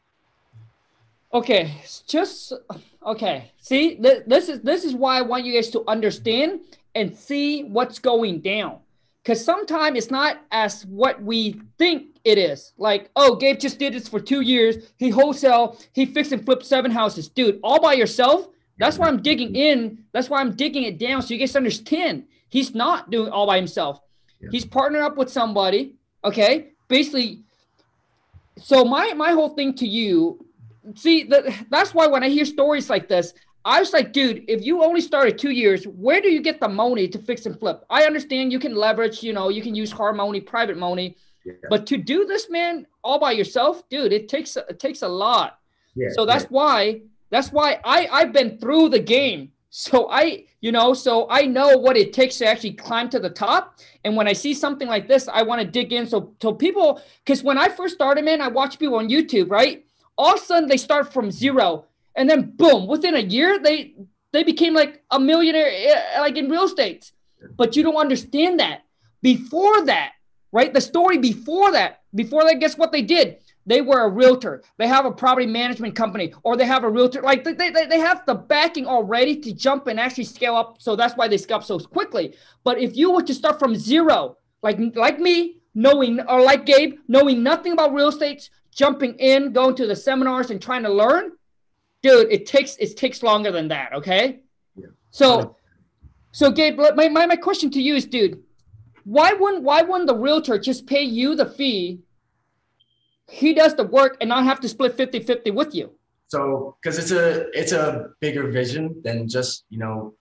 [1.34, 1.74] Okay
[2.08, 2.54] just
[3.06, 6.62] okay see th- this is this is why i want you guys to understand
[6.96, 8.80] and see what's going down.
[9.22, 12.72] Because sometimes it's not as what we think it is.
[12.78, 14.94] Like oh gabe just did this for two years.
[14.98, 17.28] He wholesale he fixed and flipped seven houses.
[17.28, 21.22] Dude all by yourself that's why i'm digging in that's why i'm digging it down
[21.22, 24.02] so you guys understand he's not doing all by himself
[24.40, 24.50] yeah.
[24.52, 27.44] he's partnered up with somebody okay basically
[28.58, 30.46] so my my whole thing to you,
[30.96, 33.34] see that that's why when I hear stories like this,
[33.64, 36.70] I was like, dude, if you only started two years, where do you get the
[36.70, 37.84] money to fix and flip?
[37.90, 41.54] I understand you can leverage, you know, you can use hard money, private money, yeah.
[41.70, 45.60] but to do this, man, all by yourself, dude, it takes it takes a lot.
[45.96, 47.02] Yeah, so that's why
[47.36, 49.52] that's why I I've been through the game.
[49.70, 53.30] So I, you know, so I know what it takes to actually climb to the
[53.30, 53.78] top.
[54.06, 56.08] And when I see something like this, I want to dig in.
[56.08, 59.86] So, so people, because when I first started, man, I watch people on YouTube, right?
[60.18, 63.96] All of a sudden they start from zero, and then boom, within a year they
[64.32, 67.12] they became like a millionaire, eh, like in real estate.
[67.58, 68.86] But you don't understand that.
[69.22, 70.14] Before that,
[70.54, 70.74] right?
[70.74, 73.40] The story before that, before that, guess what they did?
[73.66, 77.22] They were a realtor, they have a property management company, or they have a realtor.
[77.22, 80.82] Like they, they, they have the backing already to jump and actually scale up.
[80.82, 82.36] So that's why they scale up so quickly.
[82.64, 86.96] But if you were to start from zero, like like me, knowing or like Gabe,
[87.08, 91.32] knowing nothing about real estate, jumping in, going to the seminars and trying to learn,
[92.04, 93.94] dude, it takes it takes longer than that.
[93.94, 94.42] Okay.
[94.76, 94.88] Yeah.
[95.10, 95.56] So
[96.32, 98.44] so Gabe, my, my, my question to you is, dude,
[99.06, 102.02] why wouldn't why wouldn't the realtor just pay you the fee
[103.28, 105.92] he does the work and I have to split 50 50 with you.
[106.28, 110.14] So because it's a it's a bigger vision than just you know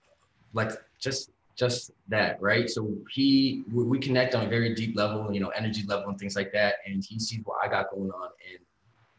[0.52, 2.68] like just just that right?
[2.68, 6.36] So he we connect on a very deep level you know energy level and things
[6.36, 6.76] like that.
[6.86, 8.58] And he sees what i got going on and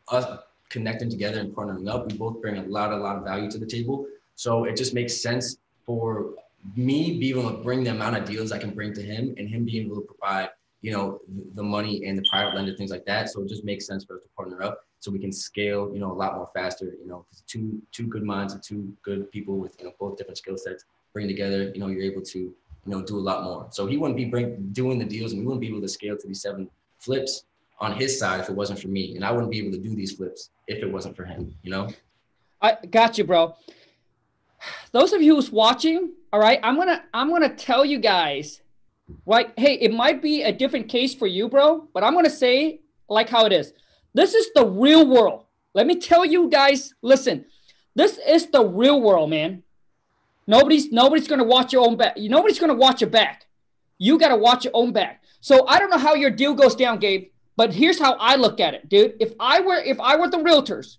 [0.10, 3.50] us connecting together and partnering up we both bring a lot a lot of value
[3.52, 4.06] to the table.
[4.36, 6.34] So it just makes sense for
[6.76, 9.48] me being able to bring the amount of deals i can bring to him and
[9.48, 10.50] him being able to provide
[10.86, 11.20] you know,
[11.56, 13.28] the money and the private lender, things like that.
[13.28, 16.00] So it just makes sense for us to partner up so we can scale, you
[16.00, 19.58] know, a lot more faster, you know, two, two good minds and two good people
[19.58, 22.56] with, you know, both different skill sets bring together, you know, you're able to, you
[22.86, 23.66] know, do a lot more.
[23.72, 26.16] So he wouldn't be bring, doing the deals and we wouldn't be able to scale
[26.18, 26.70] to these seven
[27.00, 27.46] flips
[27.80, 29.16] on his side if it wasn't for me.
[29.16, 31.72] And I wouldn't be able to do these flips if it wasn't for him, you
[31.72, 31.90] know?
[32.62, 33.56] I got you, bro.
[34.92, 38.62] Those of you who's watching, all right, I'm gonna I'm gonna tell you guys
[39.26, 39.52] right?
[39.58, 42.82] Hey, it might be a different case for you, bro, but I'm going to say
[43.10, 43.74] like how it is.
[44.14, 45.46] This is the real world.
[45.74, 47.46] Let me tell you guys, listen,
[47.96, 49.64] this is the real world, man.
[50.48, 52.18] Nobody's nobody's going to watch your own back.
[52.18, 53.48] Nobody's going to watch your back.
[53.98, 55.24] You got to watch your own back.
[55.42, 58.60] So I don't know how your deal goes down, Gabe, but here's how I look
[58.60, 59.16] at it, dude.
[59.20, 60.98] If I were if I were the realtors,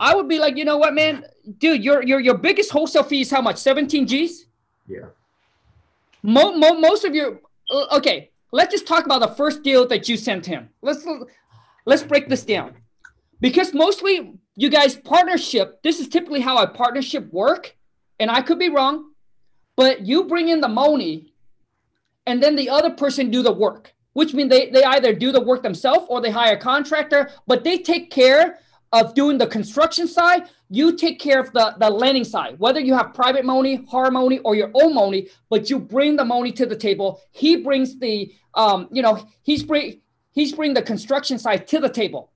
[0.00, 1.24] I would be like, you know what, man,
[1.58, 3.58] dude, your your your biggest wholesale fee is how much?
[3.58, 4.46] 17 G's?
[4.86, 5.06] Yeah.
[6.22, 8.30] Mo, mo, most of your uh, okay.
[8.50, 10.70] Let's just talk about the first deal that you sent him.
[10.80, 11.06] Let's
[11.84, 12.76] let's break this down
[13.40, 15.82] because mostly you guys partnership.
[15.82, 17.76] This is typically how a partnership work,
[18.18, 19.12] and I could be wrong,
[19.76, 21.34] but you bring in the money,
[22.26, 25.42] and then the other person do the work, which means they they either do the
[25.42, 28.58] work themselves or they hire a contractor, but they take care
[28.92, 32.94] of doing the construction side, you take care of the, the lending side, whether you
[32.94, 36.66] have private money, hard money, or your own money, but you bring the money to
[36.66, 37.20] the table.
[37.32, 40.00] He brings the, um, you know, he's bring
[40.32, 42.32] he's bring the construction side to the table.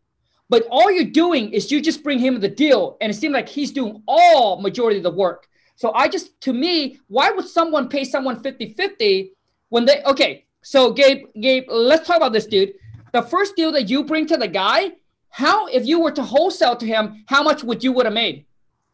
[0.48, 3.48] But all you're doing is you just bring him the deal, and it seems like
[3.48, 5.48] he's doing all majority of the work.
[5.76, 9.30] So I just, to me, why would someone pay someone 50-50
[9.70, 10.44] when they okay?
[10.62, 12.74] So Gabe, Gabe, let's talk about this, dude.
[13.12, 14.92] The first deal that you bring to the guy,
[15.32, 18.44] how if you were to wholesale to him, how much would you would have made?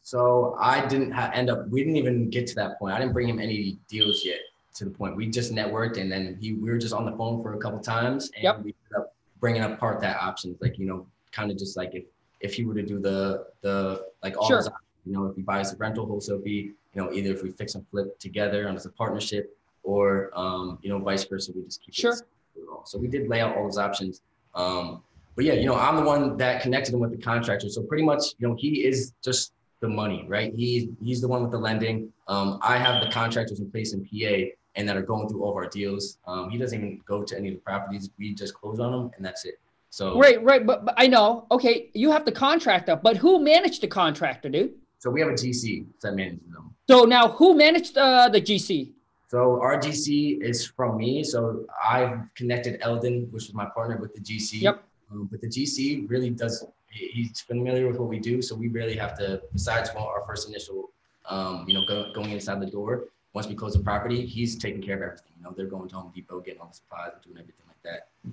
[0.03, 1.69] So I didn't ha- end up.
[1.69, 2.95] We didn't even get to that point.
[2.95, 4.39] I didn't bring him any deals yet.
[4.77, 7.43] To the point, we just networked, and then he we were just on the phone
[7.43, 8.57] for a couple times, and Yep.
[8.59, 10.57] we ended up bringing apart that option.
[10.61, 12.05] Like you know, kind of just like if
[12.41, 14.59] if he were to do the the like all Sure.
[14.59, 17.43] his options, you know, if he buys the rental wholesale fee, you know, either if
[17.43, 21.51] we fix and flip together and as a partnership, or um, you know, vice versa,
[21.57, 22.13] we just keep Sure.
[22.13, 22.19] it.
[22.19, 22.87] separate.
[22.89, 24.21] So we did lay out all those options.
[24.55, 25.03] Um,
[25.39, 27.69] but yeah, you know, I'm the one that connected him with the contractor.
[27.69, 30.53] So pretty much, you know, he is just the money, right?
[30.53, 32.13] He he's the one with the lending.
[32.27, 35.51] Um, I have the contractors in place in PA and that are going through all
[35.51, 36.19] of our deals.
[36.27, 38.11] Um, he doesn't even go to any of the properties.
[38.19, 39.61] We just close on them and that's it.
[39.91, 40.67] So Right, right.
[40.67, 41.47] But, but I know.
[41.53, 44.75] Okay, you have the contractor, but who managed the contractor, dude?
[44.99, 46.75] so we have a GC that manages them.
[46.91, 48.91] So now who managed uh, the GC?
[49.29, 51.23] So our GC is from me.
[51.23, 54.63] So I've connected Eldon, which is my partner, with the GC.
[54.63, 54.83] Yep.
[55.11, 56.65] Um, but the GC really does.
[56.91, 59.43] He's familiar with what we do, so we really have to.
[59.53, 60.91] Besides our first initial,
[61.27, 63.05] um, you know, go, going inside the door.
[63.35, 65.33] Once we close the property, he's taking care of everything.
[65.37, 67.83] You know, they're going to Home Depot, getting all the supplies, and doing everything like
[67.85, 68.33] that.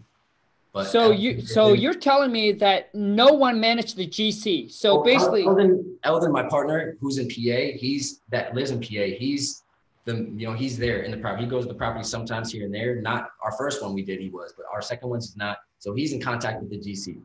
[0.74, 4.72] But So you so you're telling me that no one managed the GC.
[4.72, 9.16] So Oh, basically, Eldon, Eldon, my partner, who's in PA, he's that lives in PA.
[9.18, 9.64] He's
[10.06, 11.44] the you know he's there in the property.
[11.44, 12.96] He goes to the property sometimes here and there.
[13.02, 15.58] Not our first one we did, he was, but our second one's is not.
[15.80, 17.18] So he's in contact with the GC.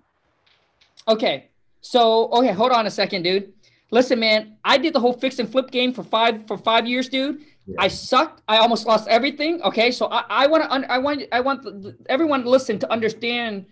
[1.09, 1.49] okay.
[1.83, 3.53] So okay, hold on a second, dude.
[3.90, 7.09] Listen, man, I did the whole fix and flip game for five for five years,
[7.09, 7.40] dude.
[7.66, 7.77] Yeah.
[7.79, 8.43] I sucked.
[8.49, 9.62] I almost lost everything.
[9.62, 12.90] Okay, so I, I want to I want I want the- everyone to listen to
[12.93, 13.66] understand.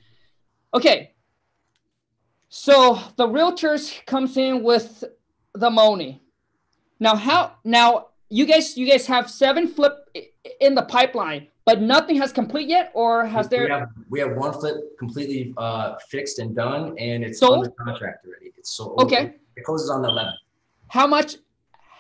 [0.75, 1.13] Okay.
[2.51, 5.05] So the realtors comes in with
[5.55, 6.23] the money.
[7.01, 9.93] Now how now you guys you guys have seven flip
[10.61, 13.69] in the pipeline, but nothing has complete yet, or has we there?
[13.69, 17.67] have we have one flip completely uh, fixed and done, and it's Sold?
[17.67, 18.53] under contract already.
[18.57, 19.35] It's so Okay.
[19.57, 20.33] It closes on the 11th.
[20.89, 21.37] How much?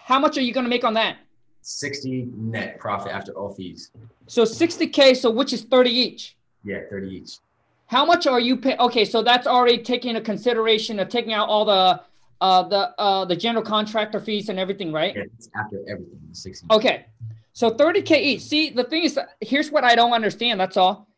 [0.05, 1.17] How much are you gonna make on that?
[1.63, 3.91] 60 net profit after all fees.
[4.27, 6.37] So 60k, so which is 30 each.
[6.65, 7.39] Yeah, 30 each.
[7.87, 8.77] How much are you pay?
[8.79, 12.01] Okay, so that's already taking a consideration of taking out all the
[12.41, 15.15] uh the uh the general contractor fees and everything, right?
[15.17, 16.21] Yeah, it's after everything.
[16.33, 16.67] 60.
[16.71, 17.07] Okay.
[17.53, 18.43] So 30k each.
[18.43, 21.09] See, the thing is here's what I don't understand, that's all.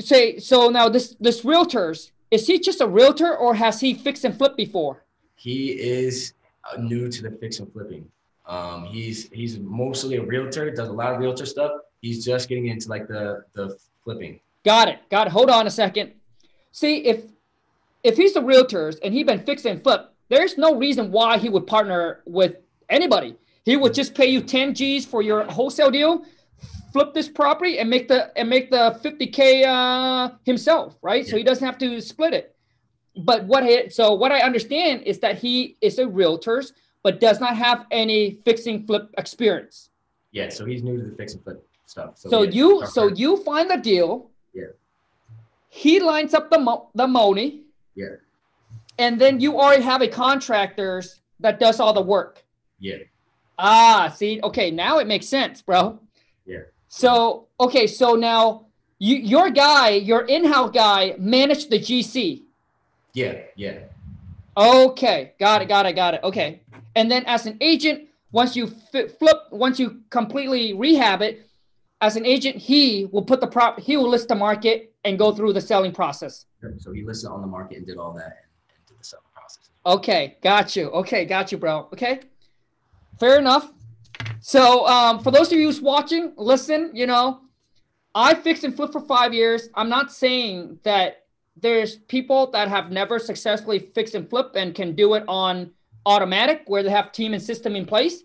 [0.00, 4.24] Say so now this this realtors, is he just a realtor or has he fixed
[4.24, 5.04] and flipped before?
[5.36, 6.32] He is
[6.64, 8.08] uh, new to the fix and flipping.
[8.46, 11.72] Um, he's he's mostly a realtor, does a lot of realtor stuff.
[12.00, 14.40] He's just getting into like the the flipping.
[14.64, 14.98] Got it.
[15.10, 15.32] Got it.
[15.32, 16.12] Hold on a second.
[16.72, 17.24] See, if
[18.06, 21.48] if he's the realtors and he's been fix and flip, there's no reason why he
[21.48, 22.56] would partner with
[22.88, 23.36] anybody.
[23.64, 26.24] He would just pay you 10 G's for your wholesale deal,
[26.92, 31.26] flip this property and make the and make the 50k uh, himself, right?
[31.26, 32.54] So he doesn't have to split it.
[33.16, 37.40] But what he, so what I understand is that he is a realtors but does
[37.40, 39.90] not have any fixing flip experience.
[40.32, 42.18] Yeah, so he's new to the fix and flip stuff.
[42.18, 44.30] So yeah, you so you find the deal.
[44.52, 44.66] Yeah.
[45.68, 47.65] He lines up the mo- the money.
[47.96, 48.16] Yeah.
[48.98, 52.44] And then you already have a contractors that does all the work.
[52.78, 52.98] yeah
[53.58, 55.98] Ah, see, okay, now it makes sense, bro.
[56.44, 56.64] Yeah.
[56.88, 58.66] So okay, so now
[58.98, 62.42] you your guy, your in-house guy, managed the GC.
[63.14, 63.78] yeah yeah
[64.58, 66.20] Okay, got it, got it, got it.
[66.22, 66.60] Okay,
[66.94, 71.48] and then as an agent, once you flip, once you completely rehab it,
[72.00, 75.32] as an agent, he will put the prop, he will list the market and go
[75.32, 76.46] through the selling process.
[76.78, 79.24] So he listed on the market and did all that and, and did the selling
[79.32, 79.70] process.
[79.86, 80.90] Okay, got you.
[80.90, 81.88] Okay, got you, bro.
[81.92, 82.20] Okay,
[83.18, 83.72] fair enough.
[84.40, 86.90] So, um, for those of you who's watching, listen.
[86.92, 87.40] You know,
[88.14, 89.68] I fixed and flipped for five years.
[89.74, 94.94] I'm not saying that there's people that have never successfully fixed and flipped and can
[94.94, 95.70] do it on
[96.04, 98.22] automatic where they have team and system in place.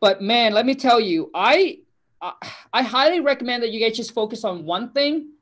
[0.00, 1.80] But man, let me tell you, I
[2.20, 2.32] I,
[2.72, 5.32] I highly recommend that you guys just focus on one thing,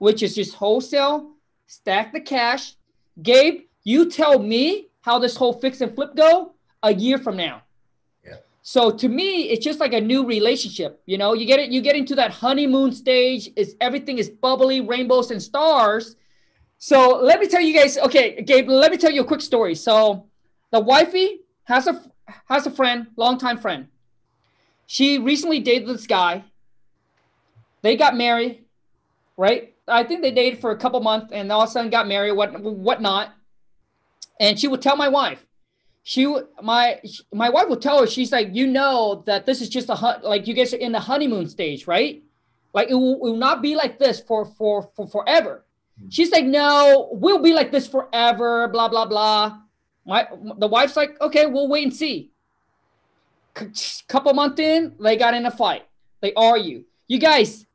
[0.00, 1.32] which is just wholesale,
[1.66, 2.74] stack the cash.
[3.22, 7.62] Gabe, you tell me how this whole fix and flip go a year from now.
[8.24, 8.36] Yeah.
[8.62, 11.02] So to me, it's just like a new relationship.
[11.04, 13.50] You know, you get it, you get into that honeymoon stage.
[13.56, 16.16] Is everything is bubbly, rainbows and stars.
[16.78, 17.98] So let me tell you guys.
[17.98, 19.74] Okay, Gabe, let me tell you a quick story.
[19.74, 20.26] So
[20.70, 22.02] the wifey has a
[22.46, 23.88] has a friend, longtime friend.
[24.86, 26.44] She recently dated this guy.
[27.82, 28.64] They got married,
[29.36, 29.74] right?
[29.90, 32.32] I think they dated for a couple months, and all of a sudden got married,
[32.32, 33.32] what whatnot.
[34.38, 35.44] And she would tell my wife,
[36.02, 36.26] she
[36.62, 37.00] my
[37.32, 40.46] my wife would tell her, she's like, you know that this is just a like
[40.46, 42.22] you guys are in the honeymoon stage, right?
[42.72, 45.64] Like it will, it will not be like this for for for forever.
[45.98, 46.08] Mm-hmm.
[46.10, 49.58] She's like, no, we'll be like this forever, blah, blah, blah.
[50.06, 50.26] My
[50.56, 52.30] the wife's like, okay, we'll wait and see.
[53.74, 55.86] C- couple months in, they got in a fight.
[56.20, 56.84] They argue.
[57.08, 57.66] You guys,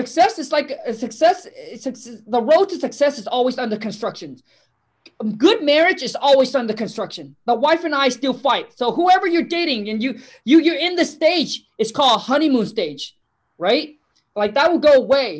[0.00, 1.38] success is like a success,
[1.86, 2.22] success.
[2.26, 4.30] The road to success is always under construction.
[5.20, 7.24] Um, good marriage is always under construction.
[7.50, 8.66] The wife and I still fight.
[8.80, 10.10] So whoever you're dating and you
[10.50, 13.16] you you're in the stage, it's called honeymoon stage,
[13.66, 13.88] right?
[14.40, 15.30] Like that will go away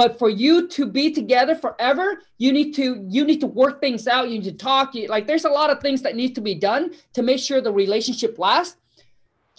[0.00, 2.06] but for you to be together forever
[2.38, 2.86] you need to
[3.16, 5.68] you need to work things out you need to talk you, like there's a lot
[5.68, 6.82] of things that need to be done
[7.12, 8.76] to make sure the relationship lasts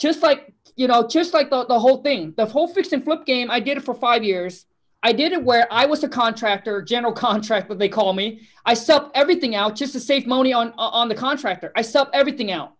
[0.06, 3.26] just like you know just like the, the whole thing the whole fix and flip
[3.26, 4.66] game i did it for five years
[5.04, 9.12] i did it where i was a contractor general contractor they call me i sub
[9.14, 12.74] everything out just to save money on on the contractor i sub everything out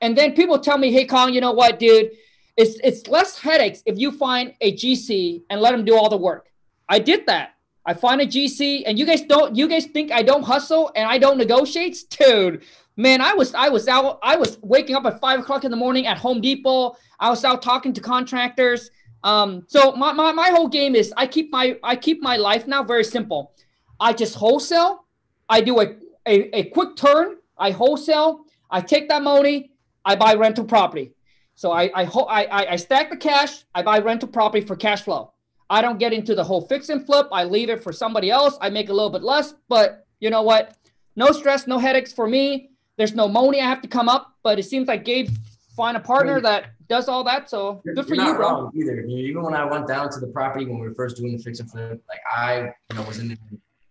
[0.00, 2.10] and then people tell me hey Kong, you know what dude
[2.56, 6.16] it's it's less headaches if you find a gc and let them do all the
[6.16, 6.50] work
[6.88, 7.54] I did that.
[7.84, 9.54] I find a GC, and you guys don't.
[9.54, 12.62] You guys think I don't hustle and I don't negotiate, dude?
[12.96, 14.18] Man, I was I was out.
[14.22, 16.96] I was waking up at five o'clock in the morning at Home Depot.
[17.20, 18.90] I was out talking to contractors.
[19.22, 22.66] Um, so my, my, my whole game is I keep my I keep my life
[22.66, 23.52] now very simple.
[24.00, 25.04] I just wholesale.
[25.48, 27.36] I do a, a, a quick turn.
[27.58, 28.44] I wholesale.
[28.70, 29.72] I take that money.
[30.04, 31.12] I buy rental property.
[31.54, 33.64] So I I, ho- I I stack the cash.
[33.74, 35.32] I buy rental property for cash flow.
[35.68, 37.26] I don't get into the whole fix and flip.
[37.32, 38.56] I leave it for somebody else.
[38.60, 40.76] I make a little bit less, but you know what?
[41.16, 42.70] No stress, no headaches for me.
[42.96, 45.28] There's no money I have to come up, but it seems like Gabe
[45.76, 47.50] find a partner that does all that.
[47.50, 48.70] So good for you, bro.
[48.74, 51.42] Either even when I went down to the property when we were first doing the
[51.42, 53.36] fix and flip, like I, you know, was in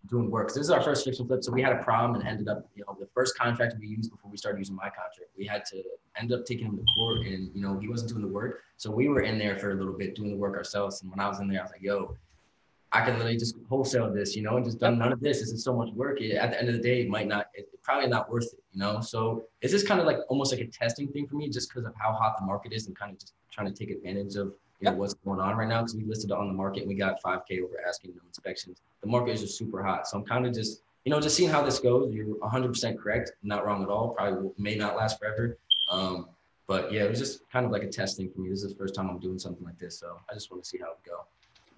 [0.08, 0.48] doing work.
[0.48, 2.68] This is our first fix and flip, so we had a problem and ended up,
[2.74, 5.64] you know, the first contract we used before we started using my contract, we had
[5.66, 5.82] to
[6.18, 8.90] end up taking him to court, and you know, he wasn't doing the work, so
[8.90, 11.02] we were in there for a little bit doing the work ourselves.
[11.02, 12.16] And when I was in there, I was like, "Yo,
[12.96, 15.40] I can literally just wholesale this, you know, and just done none of this.
[15.40, 16.20] This is so much work.
[16.20, 18.60] It, at the end of the day, it might not, it, probably not worth it,
[18.72, 19.00] you know.
[19.00, 21.84] So it's just kind of like almost like a testing thing for me, just because
[21.84, 24.54] of how hot the market is, and kind of just trying to take advantage of
[24.80, 26.94] you know what's going on right now because we listed on the market and we
[26.94, 28.80] got 5k over asking no inspections.
[29.02, 30.06] The market is just super hot.
[30.08, 32.12] So i'm kind of just you know just seeing how this goes.
[32.14, 33.32] You're 100% correct.
[33.42, 34.10] Not wrong at all.
[34.10, 35.58] Probably may not last forever.
[35.90, 36.28] Um,
[36.66, 38.50] but yeah it was just kind of like a testing for me.
[38.50, 40.68] This is the first time i'm doing something like this so i just want to
[40.68, 41.24] see how it go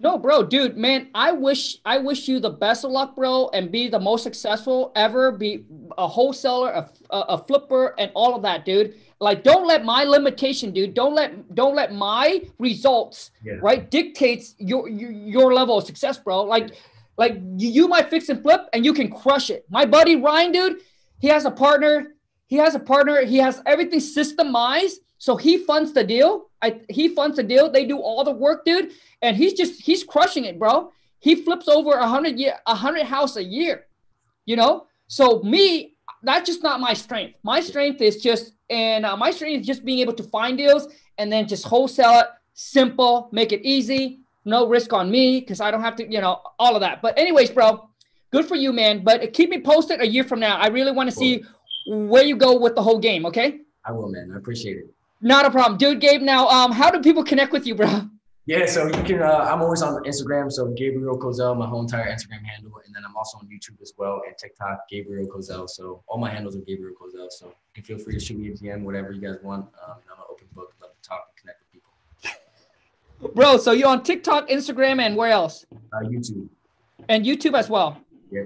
[0.01, 3.69] no, bro, dude, man, I wish I wish you the best of luck, bro, and
[3.69, 5.29] be the most successful ever.
[5.31, 5.65] Be
[5.97, 8.95] a wholesaler, a, a, a flipper, and all of that, dude.
[9.19, 10.93] Like, don't let my limitation, dude.
[10.93, 13.55] Don't let don't let my results, yeah.
[13.61, 16.43] right, dictates your, your your level of success, bro.
[16.43, 16.75] Like,
[17.17, 19.65] like you, you might fix and flip, and you can crush it.
[19.69, 20.81] My buddy Ryan, dude,
[21.19, 22.15] he has a partner.
[22.47, 23.25] He has a partner.
[23.25, 26.49] He has everything systemized, so he funds the deal.
[26.61, 27.69] I he funds the deal.
[27.69, 30.91] They do all the work, dude, and he's just he's crushing it, bro.
[31.19, 33.85] He flips over a hundred year a hundred house a year,
[34.45, 34.87] you know.
[35.07, 37.35] So me, that's just not my strength.
[37.43, 40.87] My strength is just and uh, my strength is just being able to find deals
[41.17, 45.69] and then just wholesale it, simple, make it easy, no risk on me because I
[45.69, 47.01] don't have to, you know, all of that.
[47.01, 47.89] But anyways, bro,
[48.31, 49.03] good for you, man.
[49.03, 50.55] But keep me posted a year from now.
[50.57, 51.43] I really want to see
[51.87, 53.25] where you go with the whole game.
[53.25, 53.59] Okay.
[53.85, 54.31] I will, man.
[54.33, 54.93] I appreciate it.
[55.21, 55.99] Not a problem, dude.
[55.99, 58.03] Gabe, now, um, how do people connect with you, bro?
[58.45, 59.21] Yeah, so you can.
[59.21, 63.03] Uh, I'm always on Instagram, so Gabriel Kozel, my whole entire Instagram handle, and then
[63.05, 65.69] I'm also on YouTube as well and TikTok, Gabriel Kozel.
[65.69, 67.29] So all my handles are Gabriel Kozel.
[67.29, 69.65] So you can feel free to shoot me a DM, whatever you guys want.
[69.65, 70.73] Um, I'm an open book.
[70.81, 71.71] Love to talk and connect with
[73.21, 73.35] people.
[73.35, 75.67] Bro, so you're on TikTok, Instagram, and where else?
[75.93, 76.49] Uh, YouTube.
[77.07, 78.01] And YouTube as well.
[78.31, 78.45] Yeah.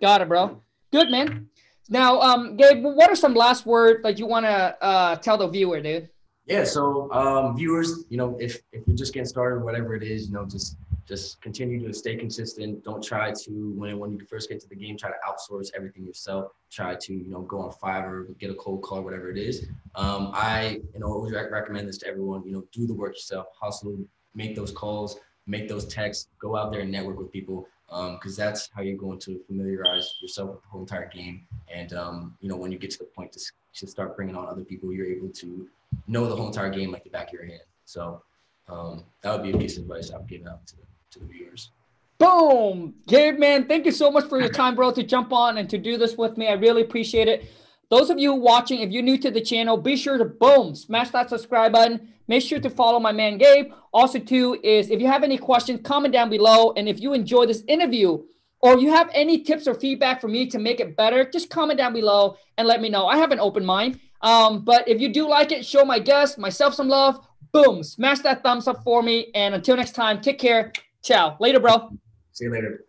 [0.00, 0.60] Got it, bro.
[0.92, 1.48] Good man.
[1.88, 5.48] Now, um, Gabe, what are some last words that you want to uh, tell the
[5.48, 6.08] viewer, dude?
[6.46, 10.26] Yeah, so um, viewers, you know, if if you're just getting started, whatever it is,
[10.26, 10.76] you know, just
[11.06, 12.82] just continue to stay consistent.
[12.84, 16.04] Don't try to when when you first get to the game, try to outsource everything
[16.04, 16.52] yourself.
[16.70, 19.66] Try to you know go on Fiverr, get a cold call, whatever it is.
[19.94, 22.42] Um, I you know always recommend this to everyone.
[22.44, 23.98] You know, do the work yourself, hustle,
[24.34, 28.44] make those calls, make those texts, go out there and network with people because um,
[28.44, 31.46] that's how you're going to familiarize yourself with the whole entire game.
[31.72, 33.40] And um, you know, when you get to the point to,
[33.74, 35.68] to start bringing on other people, you're able to
[36.08, 37.60] know the whole entire game like the back of your hand.
[37.84, 38.22] So
[38.68, 40.76] um, that would be a piece of advice I would give out to,
[41.12, 41.70] to the viewers.
[42.16, 45.68] Boom, Gabe, man, thank you so much for your time, bro, to jump on and
[45.68, 46.46] to do this with me.
[46.46, 47.50] I really appreciate it.
[47.92, 51.10] Those of you watching, if you're new to the channel, be sure to boom, smash
[51.10, 52.08] that subscribe button.
[52.26, 53.66] Make sure to follow my man Gabe.
[53.92, 56.72] Also, too, is if you have any questions, comment down below.
[56.78, 58.22] And if you enjoy this interview
[58.60, 61.76] or you have any tips or feedback for me to make it better, just comment
[61.76, 63.08] down below and let me know.
[63.08, 64.00] I have an open mind.
[64.22, 67.26] Um, but if you do like it, show my guests, myself some love.
[67.52, 69.30] Boom, smash that thumbs up for me.
[69.34, 70.72] And until next time, take care.
[71.02, 71.36] Ciao.
[71.38, 71.90] Later, bro.
[72.32, 72.86] See you later.